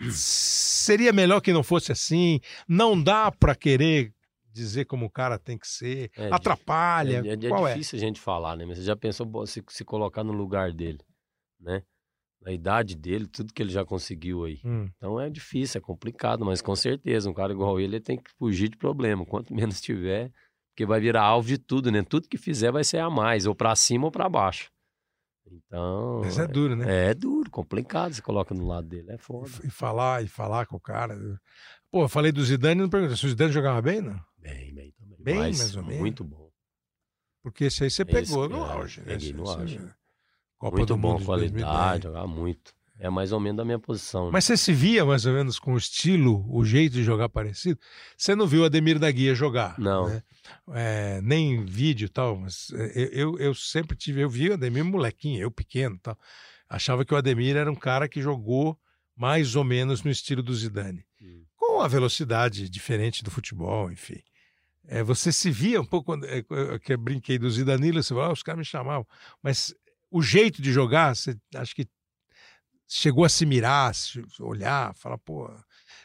[0.00, 2.40] e- seria melhor que não fosse assim?
[2.68, 4.12] Não dá pra querer
[4.56, 6.10] dizer como o cara tem que ser?
[6.16, 7.22] É, Atrapalha?
[7.24, 7.36] É, é- é é?
[7.72, 8.64] difícil a gente falar, né?
[8.64, 11.00] Mas você já pensou se, se colocar no lugar dele,
[11.60, 11.82] né?
[12.40, 14.60] Na idade dele, tudo que ele já conseguiu aí.
[14.64, 18.16] Hum, Então é difícil, é complicado, mas com certeza, um cara igual ele, ele tem
[18.18, 19.24] que fugir de problema.
[19.26, 20.30] Quanto menos tiver,
[20.70, 22.02] porque vai virar alvo de tudo, né?
[22.02, 24.70] Tudo que fizer vai ser a mais, ou pra cima ou pra baixo.
[25.48, 26.20] Então.
[26.22, 27.10] mas é duro, né?
[27.10, 28.12] É duro, complicado.
[28.12, 29.48] Você coloca no lado dele, é foda.
[29.64, 31.14] E falar, e falar com o cara.
[31.90, 34.20] Pô, eu falei do Zidane, não perguntei se o Zidane jogava bem, não?
[34.38, 35.16] Bem, bem também.
[35.22, 36.00] Bem, Mas mais ou menos.
[36.00, 36.50] Muito bom.
[37.42, 39.06] Porque esse aí você Esse, pegou no é, auge, né?
[39.08, 39.76] peguei no Esse- auge.
[39.76, 39.94] esse-
[40.58, 41.52] Copa muito do bom, Mundo de qualidade,
[42.00, 42.02] 2010.
[42.02, 42.74] jogava muito.
[42.98, 44.24] É mais ou menos da minha posição.
[44.26, 44.30] né?
[44.32, 47.78] Mas você se via mais ou menos com o estilo, o jeito de jogar parecido?
[48.16, 49.78] Você não viu o Ademir da Guia jogar?
[49.78, 50.08] Não.
[50.08, 50.22] né?
[50.72, 54.82] É, nem vídeo e tal, mas é, eu, eu sempre tive, eu vi o Ademir
[54.82, 56.18] molequinho, eu pequeno e tal.
[56.70, 58.78] Achava que o Ademir era um cara que jogou
[59.14, 61.04] mais ou menos no estilo do Zidane.
[61.56, 64.20] Com a velocidade diferente do futebol, enfim.
[64.86, 68.10] É, você se via um pouco, quando- é, eu- que eu brinquei do Zidanilo, você
[68.10, 69.06] falou, ah, os caras me chamavam.
[69.42, 69.74] Mas
[70.10, 71.86] o jeito de jogar, você acho que
[72.88, 75.48] chegou a se mirar, se olhar, falar, pô.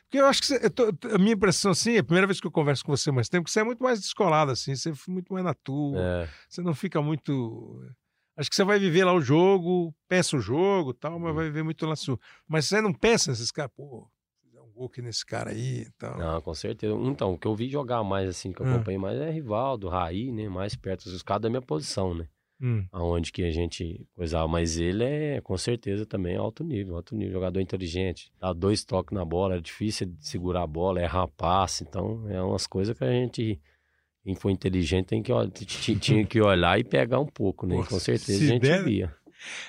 [0.03, 2.39] Porque eu acho que você, eu tô- a minha impressão, assim, é a primeira vez
[2.41, 4.89] que eu converso com você mais tempo, que você é muito mais descolado, assim, você
[4.89, 7.79] é muito mais na tua, É, você não fica muito.
[8.35, 11.35] Acho que você vai viver lá o jogo, pensa o jogo tal, mas Uhum.
[11.35, 12.17] vai viver muito na sua.
[12.47, 14.09] Mas você não pensa nesses caras, pô,
[14.81, 16.17] um aqui nesse cara aí e tal.
[16.17, 16.93] não, com certeza.
[17.03, 18.75] Então, o que eu vi jogar mais, assim, que eu Hum.
[18.75, 20.47] acompanhei mais é Rivaldo, Raí, né?
[20.49, 22.27] Mais perto dos caras da minha posição, né?
[22.63, 22.85] Hum.
[22.91, 24.47] Aonde que a gente coisava.
[24.47, 27.33] Mas ele é, com certeza, também alto nível, alto nível.
[27.33, 28.31] Jogador inteligente.
[28.39, 31.83] Dá dois toques na bola, é difícil segurar a bola, errar passe.
[31.83, 33.59] Então, é umas coisas que a gente,
[34.23, 35.31] quem for inteligente, tem que,
[35.95, 37.77] tinha que olhar e pegar um pouco, né?
[37.77, 39.15] Com certeza a gente der- via.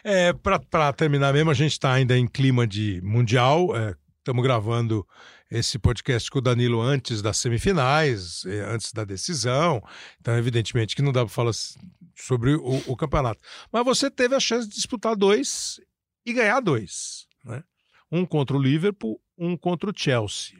[0.04, 3.74] É, pra terminar mesmo, a gente tá ainda em clima de Mundial.
[4.22, 5.04] Estamos gravando
[5.50, 9.82] esse podcast com o Danilo antes das semifinais, eh, antes da decisão.
[10.20, 11.50] Então, evidentemente, que não dá para falar
[12.14, 13.42] sobre o, o campeonato.
[13.72, 15.80] Mas você teve a chance de disputar dois
[16.24, 17.26] e ganhar dois.
[17.44, 17.64] Né?
[18.12, 20.56] Um contra o Liverpool, um contra o Chelsea.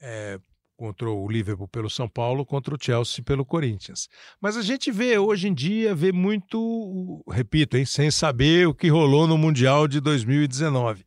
[0.00, 0.40] É,
[0.78, 4.08] contra o Liverpool pelo São Paulo, contra o Chelsea pelo Corinthians.
[4.40, 8.88] Mas a gente vê hoje em dia, vê muito, repito, hein, sem saber o que
[8.88, 11.04] rolou no Mundial de 2019.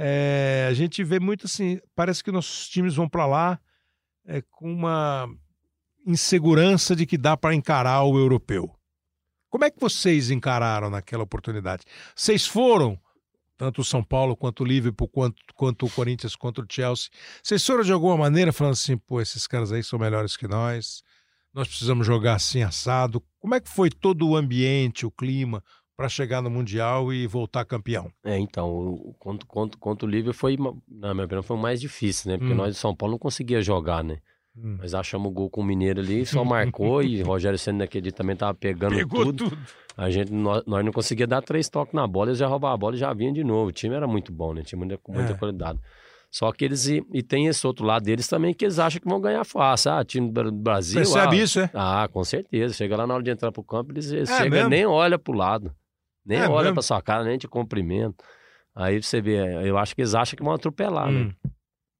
[0.00, 3.60] É, a gente vê muito assim, parece que nossos times vão para lá
[4.24, 5.28] é, com uma
[6.06, 8.72] insegurança de que dá para encarar o europeu.
[9.50, 11.82] Como é que vocês encararam naquela oportunidade?
[12.14, 12.96] Vocês foram,
[13.56, 17.10] tanto o São Paulo quanto o Liverpool, quanto, quanto o Corinthians, quanto o Chelsea,
[17.42, 21.02] vocês foram de alguma maneira falando assim, pô, esses caras aí são melhores que nós,
[21.52, 23.20] nós precisamos jogar assim assado.
[23.40, 25.60] Como é que foi todo o ambiente, o clima,
[25.98, 28.08] para chegar no Mundial e voltar campeão?
[28.24, 30.56] É, então, o, contra, contra, contra o Liverpool foi,
[30.88, 32.38] na minha opinião, foi o mais difícil, né?
[32.38, 32.56] Porque Hum.
[32.56, 34.18] nós de São Paulo não conseguia jogar, né?
[34.56, 34.76] Hum.
[34.80, 38.12] Nós achamos o gol com o Mineiro ali, só marcou e Rogério Senna naquele dia
[38.12, 39.50] também tava pegando Pegou tudo.
[39.50, 39.58] tudo.
[39.96, 42.78] A gente, nós, nós não conseguia dar três toques na bola, eles já roubavam a
[42.78, 43.70] bola e já vinham de novo.
[43.70, 44.62] O time era muito bom, né?
[44.62, 45.36] Tinha muita, muita É.
[45.36, 45.80] qualidade.
[46.30, 49.08] Só que eles, e, e tem esse outro lado deles também que eles acham que
[49.08, 49.90] vão ganhar fácil.
[49.92, 50.96] Ah, time do Brasil.
[51.00, 51.70] Percebe ah, isso, é?
[51.74, 52.74] Ah, com certeza.
[52.74, 55.32] Chega lá na hora de entrar pro campo, eles, eles É chegam nem olha pro
[55.32, 55.74] lado.
[56.28, 56.74] Nem É olha mesmo?
[56.74, 58.22] pra sua cara, nem te cumprimenta.
[58.74, 61.20] Aí você vê, eu acho que eles acham que vão atropelar, né?
[61.44, 61.50] Hum.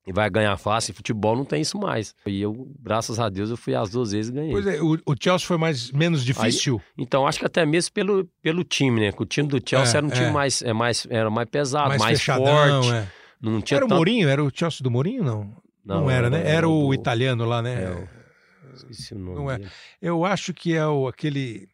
[0.06, 0.94] E vai ganhar fácil.
[0.94, 2.14] Futebol não tem isso mais.
[2.26, 4.52] E eu, graças a Deus, eu fui as duas vezes e ganhei.
[4.52, 6.80] Pois é, o, o Chelsea foi mais, menos difícil.
[6.96, 9.12] Então, acho que até mesmo pelo, pelo time, né?
[9.12, 10.30] Que o time do Chelsea É, era um time é.
[10.30, 12.46] mais, é mais, era mais pesado, mais, fechadão,
[12.82, 12.92] forte.
[12.94, 13.08] é.
[13.40, 14.28] Não tinha Era o tanto- Mourinho?
[14.28, 15.24] Era o Chelsea do Mourinho?
[15.24, 15.56] Não.
[15.84, 16.42] Não, era, né?
[16.48, 17.84] Era o do- italiano lá, né?
[17.84, 19.60] É, o- Esqueci o nome Não é.
[20.00, 21.68] Eu acho que é o, aquele,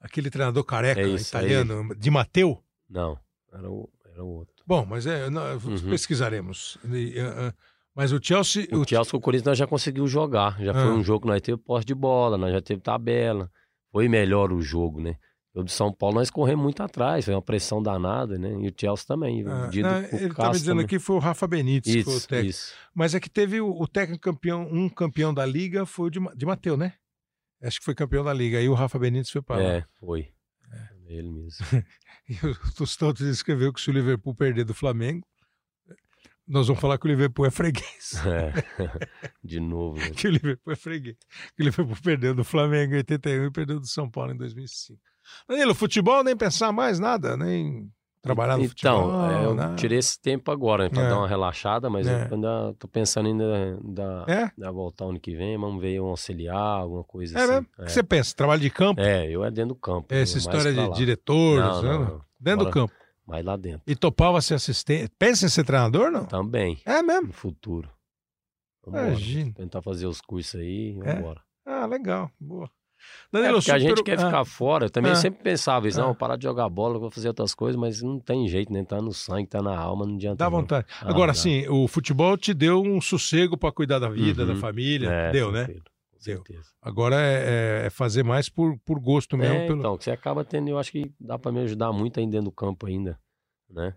[0.00, 2.62] aquele treinador careca É isso, italiano, de Mateu.
[2.88, 3.18] Não,
[3.52, 4.54] era o, era o outro.
[4.66, 5.90] Bom, mas é, não, Uhum.
[5.90, 6.78] pesquisaremos.
[6.84, 7.54] Ah, ah,
[7.94, 8.66] mas o Chelsea.
[8.72, 10.60] O o- Chelsea com o Corinthians nós já conseguiu jogar.
[10.62, 10.74] Já Ah.
[10.74, 13.50] foi um jogo que nós teve posse de bola, nós já teve tabela.
[13.92, 15.16] Foi melhor o jogo, né?
[15.54, 18.50] O de São Paulo nós corremos muito atrás, foi uma pressão danada, né?
[18.60, 19.40] E o Chelsea também.
[19.48, 22.28] ah, não, ele estava dizendo aqui que foi o Rafa Benítez que foi o Isso,
[22.28, 22.50] técnico.
[22.50, 22.74] isso.
[22.94, 26.20] Mas é que teve o, o técnico campeão, um campeão da liga foi o de,
[26.36, 26.92] de Mateu, né?
[27.62, 28.58] Acho que foi campeão da liga.
[28.58, 29.72] Aí o Rafa Benítez foi para lá.
[29.74, 30.32] É, foi.
[31.06, 31.64] Ele mesmo.
[32.28, 35.24] E o Tostão escreveu que se o Liverpool perder do Flamengo,
[36.44, 38.14] nós vamos falar que o Liverpool é freguês.
[38.26, 38.52] É.
[39.44, 39.96] De novo.
[39.98, 40.10] né?
[40.10, 41.16] que o Liverpool é freguês.
[41.56, 45.00] Que o Liverpool perdeu do Flamengo em 81 e perdeu do São Paulo em 2005.
[45.48, 47.88] Danilo, futebol nem pensar mais nada, nem
[48.26, 49.30] trabalhar no então, futebol.
[49.30, 49.74] é, eu nada.
[49.76, 51.08] tirei esse tempo agora, né, pra É.
[51.08, 52.28] dar uma relaxada, mas É.
[52.28, 54.50] eu ainda tô pensando ainda da, É?
[54.58, 57.52] da voltar ano que vem, vamos ver um auxiliar, alguma coisa É assim.
[57.52, 57.66] mesmo?
[57.78, 58.34] O que você pensa?
[58.36, 59.00] Trabalho de campo?
[59.00, 60.12] É, eu é dentro do campo.
[60.14, 60.88] né, Essa mais história de lá.
[60.94, 62.06] diretores, Não, não, né?
[62.10, 62.20] não.
[62.38, 62.92] dentro do campo.
[63.26, 63.82] Mais lá dentro.
[63.86, 65.10] E topava ser assistente.
[65.18, 66.26] Pensa em ser treinador, não?
[66.26, 67.28] Também, É mesmo?
[67.28, 67.90] no futuro.
[68.84, 69.08] Vambora.
[69.08, 69.52] Imagina.
[69.52, 71.14] Tentar fazer os cursos aí, É?
[71.16, 71.40] vambora.
[71.66, 72.30] Ah, legal.
[72.38, 72.70] Boa.
[73.32, 74.86] É, Danilo, porque a gente super- quer ah, ficar fora.
[74.86, 75.16] Eu também Ah.
[75.16, 76.04] sempre pensava isso, Ah.
[76.06, 78.84] não, parar de jogar bola, vou fazer outras coisas, mas não tem jeito, né?
[78.84, 80.36] Tá no sangue, tá na alma, não adianta.
[80.36, 80.52] Dá não.
[80.60, 80.86] vontade.
[81.00, 81.34] Ah, Agora, dá.
[81.34, 84.48] sim, o futebol te deu um sossego para cuidar da vida, Uhum.
[84.54, 85.08] da família.
[85.10, 85.66] É, deu, né?
[86.24, 86.42] Deu.
[86.82, 89.54] Agora é, é- é fazer mais por, por gosto mesmo.
[89.56, 89.78] É, pelo...
[89.78, 92.50] então, você acaba tendo, eu acho que dá pra me ajudar muito aí dentro do
[92.52, 93.16] campo ainda,
[93.70, 93.94] né?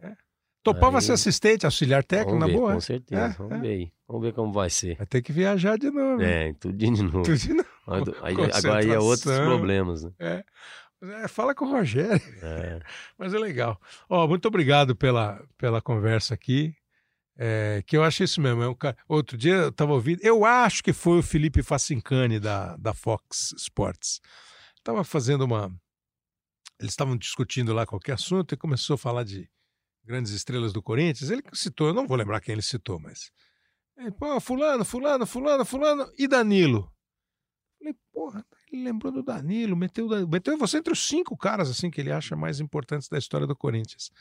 [0.62, 2.74] Topava aí- ser assistente, auxiliar técnico, na boa.
[2.74, 2.82] com é?
[2.82, 3.22] certeza.
[3.22, 3.57] É, vamos é.
[3.60, 3.91] ver aí.
[4.07, 4.95] Vamos ver como vai ser.
[4.97, 6.22] Vai ter que viajar de novo.
[6.22, 7.24] É, tudo de novo.
[7.24, 7.70] Tudo de novo.
[8.22, 10.12] Aí- agora aí é outros problemas, né?
[10.20, 10.44] É.
[11.02, 12.82] É, fala com o Rogério, É,
[13.18, 13.80] mas é legal.
[14.10, 16.76] Ó, muito obrigado pela, pela conversa aqui.
[17.38, 18.62] É, que eu acho isso mesmo.
[18.62, 18.98] É um cara...
[19.08, 23.54] Outro dia eu estava ouvindo, eu acho que foi o Felipe Facincani da, da Fox
[23.58, 24.20] Sports.
[24.76, 25.74] Estava fazendo uma.
[26.78, 29.50] Eles estavam discutindo lá qualquer assunto e começou a falar de
[30.04, 31.30] grandes estrelas do Corinthians.
[31.30, 33.32] Ele citou, eu não vou lembrar quem ele citou, mas.
[33.98, 36.92] Ele, Pô, fulano, fulano, fulano, fulano e Danilo.
[37.80, 42.00] Falei, porra, ele lembrou do Danilo, meteu, meteu você entre os cinco caras assim que
[42.02, 44.12] ele acha mais importantes da história do Corinthians.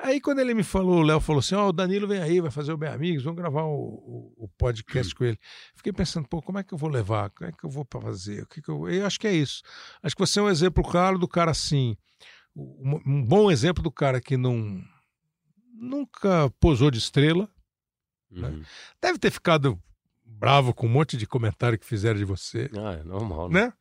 [0.00, 2.50] Aí quando ele me falou, o Léo falou assim: Ó, o Danilo vem aí, vai
[2.52, 5.38] fazer o Bem Amigos, vamos gravar o, o- o podcast com ele.
[5.74, 7.30] Fiquei pensando, pô, como é que eu vou levar?
[7.30, 8.42] Como é que eu vou pra fazer?
[8.42, 8.88] O que que eu...
[8.88, 9.60] eu acho que é isso.
[10.02, 11.96] Acho que você é um exemplo claro do cara assim.
[12.54, 14.80] Um, um bom exemplo do cara que não
[15.74, 17.50] nunca posou de estrela.
[18.30, 18.62] uhum.
[19.02, 19.80] Deve ter ficado
[20.38, 23.66] bravo com um monte de comentário que fizeram de você, Ah, é normal, né?
[23.66, 23.72] né?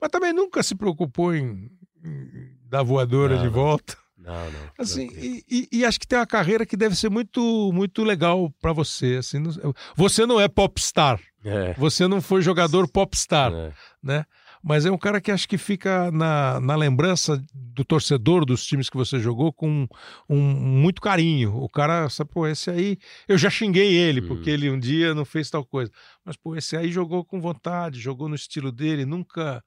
[0.00, 1.70] Mas também nunca se preocupou em,
[2.04, 3.52] em dar voadora Não, de não.
[3.54, 3.96] volta.
[4.18, 4.60] Não, não.
[4.78, 8.50] Assim, e, e- e acho que tem uma carreira que deve ser muito muito legal
[8.60, 9.16] pra você.
[9.18, 13.72] Assim, não- você não é popstar, É, você não foi jogador popstar, é.
[14.02, 14.24] né?
[14.68, 18.90] Mas é um cara que acho que fica na, na lembrança do torcedor dos times
[18.90, 19.86] que você jogou com
[20.28, 21.54] um, muito carinho.
[21.56, 22.98] O cara, sabe, pô, esse aí.
[23.28, 24.26] Eu já xinguei ele, Uhum.
[24.26, 25.92] porque ele um dia não fez tal coisa.
[26.24, 29.62] Mas, pô, esse aí jogou com vontade, jogou no estilo dele, nunca.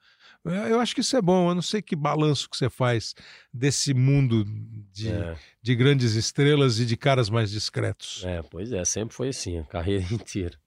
[0.46, 1.50] É, Eu acho que isso é bom.
[1.50, 3.14] Eu não sei que balanço que você faz
[3.54, 4.44] desse mundo
[4.92, 8.24] de, É, de grandes estrelas e de caras mais discretos.
[8.26, 10.58] é, pois é, sempre foi assim, a carreira inteira.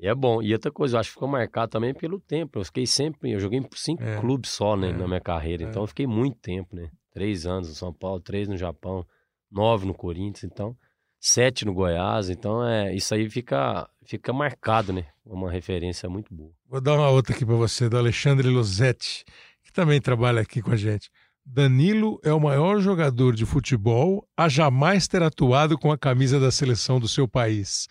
[0.00, 0.40] E é bom.
[0.42, 2.58] E outra coisa, eu acho que ficou marcado também pelo tempo.
[2.58, 4.18] Eu fiquei sempre, eu joguei em cinco É.
[4.18, 4.92] clubes só, né, É.
[4.92, 5.64] na minha carreira.
[5.64, 5.68] É.
[5.68, 6.90] Então eu fiquei muito tempo, né?
[7.12, 9.04] Três anos no São Paulo, três no Japão,
[9.50, 10.74] nove no Corinthians, então
[11.18, 12.30] sete no Goiás.
[12.30, 15.04] Então é isso aí fica, fica marcado, né?
[15.26, 16.50] Uma referência muito boa.
[16.66, 19.24] Vou dar uma outra aqui para você, do Alexandre Losetti,
[19.62, 21.10] que também trabalha aqui com a gente.
[21.44, 26.50] Danilo é o maior jogador de futebol a jamais ter atuado com a camisa da
[26.50, 27.86] seleção do seu país.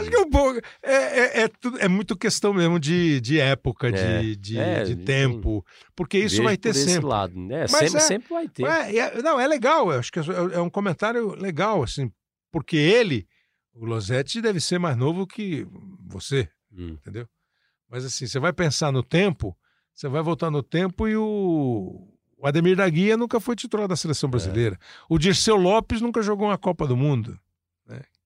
[0.00, 0.60] Acho que é um pouco.
[0.82, 4.22] É, é, é, é muito questão mesmo de, de época, de, É.
[4.34, 5.04] de, É, de sim.
[5.04, 5.64] tempo.
[5.96, 7.06] Porque isso vai ter sempre.
[7.08, 7.34] lado.
[7.38, 7.60] né?
[7.70, 8.64] Mas sempre, é- sempre vai ter.
[8.66, 9.90] É, é- não, é legal.
[9.90, 10.22] Acho que é,
[10.54, 12.10] é um comentário legal, assim,
[12.52, 13.26] porque ele,
[13.74, 15.66] o Losetti, deve ser mais novo que
[16.06, 16.96] você Hum.
[17.00, 17.26] entendeu?
[17.88, 19.56] Mas assim, você vai pensar no tempo,
[19.92, 23.94] você vai voltar no tempo e o, o Ademir da Guia nunca foi titular da
[23.94, 24.78] seleção brasileira.
[25.08, 27.38] O Dirceu Lopes nunca jogou uma Copa do Mundo?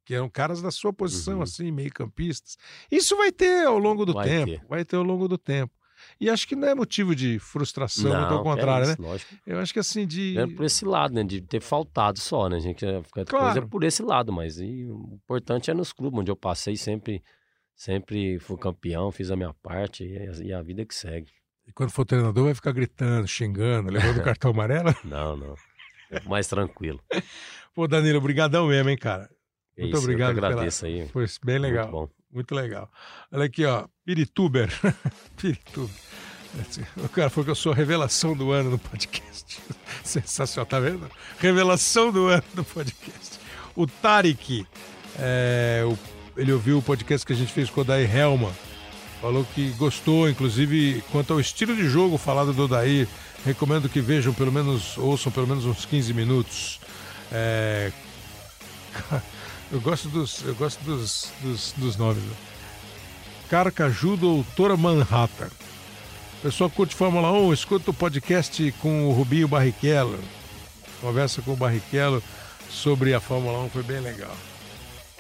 [0.08, 1.42] Que eram caras da sua posição, Uhum.
[1.42, 2.56] assim, meio campistas.
[2.90, 4.66] Isso vai ter ao longo do Vai tempo, ter.
[4.66, 5.70] vai ter ao longo do tempo.
[6.18, 8.92] E acho que não é motivo de frustração, Não, que é contrário, né?
[8.94, 9.34] isso, Lógico.
[9.46, 10.38] Eu acho que assim, de.
[10.38, 11.22] É por esse lado, né?
[11.22, 12.56] De ter faltado só, né?
[12.56, 13.52] A gente fica Claro.
[13.52, 17.22] coisa por esse lado, mas e o importante é nos clubes, onde eu passei sempre,
[17.76, 21.30] sempre fui campeão, fiz a minha parte e, a- e a vida que segue.
[21.66, 24.88] E quando for treinador, vai ficar gritando, xingando, levando cartão amarelo.
[25.04, 25.54] Não, não.
[26.26, 26.98] Mais tranquilo.
[27.74, 29.28] Pô, Danilo, brigadão mesmo, hein, cara.
[29.78, 30.30] É Muito isso, obrigado.
[30.30, 31.08] Eu que pela- agradeço aí.
[31.08, 31.90] Foi bem legal.
[31.90, 32.12] Muito.
[32.30, 32.90] Muito legal.
[33.32, 33.86] Olha aqui, ó.
[34.04, 34.68] Pirituber.
[35.40, 35.94] Pirituber.
[36.96, 39.60] O cara falou que eu sou a revelação do ano no podcast.
[40.02, 41.08] Sensacional, tá vendo?
[41.38, 43.38] Revelação do ano no podcast.
[43.76, 44.66] O Tarek,
[45.18, 45.96] é, o-
[46.36, 48.52] ele ouviu o podcast que a gente fez com o Odair Helma.
[49.20, 53.06] Falou que gostou, inclusive, quanto ao estilo de jogo falado do Odair.
[53.44, 56.80] Recomendo que vejam pelo menos, ouçam pelo menos uns 15 minutos.
[57.32, 57.92] É,
[59.72, 62.22] eu gosto dos, eu gosto dos, dos, dos nomes.
[62.22, 62.32] né?
[63.50, 65.48] Carcaju Doutora Manhattan.
[66.42, 70.18] Pessoal curte Fórmula 1, escuta o podcast com o Rubinho Barrichello.
[71.00, 72.22] Conversa com o Barrichello
[72.70, 74.34] sobre a Fórmula 1, foi bem legal.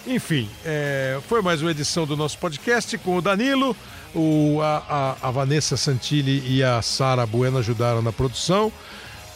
[0.06, 3.76] Enfim, é, foi mais uma edição do nosso podcast com o Danilo,
[4.14, 8.72] o, a, a- a Vanessa Santilli e a Sara Bueno ajudaram na produção,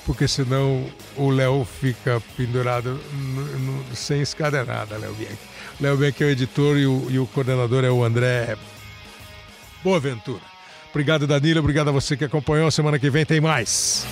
[0.06, 0.84] porque senão
[1.16, 5.38] o Léo fica pendurado no- no- sem escada nada, Léo Bianchi.
[5.80, 8.56] Léo Bianchi é o editor e o, e o coordenador é o André
[9.82, 10.42] Boaventura.
[10.90, 11.60] Obrigado, Danilo.
[11.60, 12.70] Obrigado a você que acompanhou.
[12.70, 14.06] Semana que vem tem mais.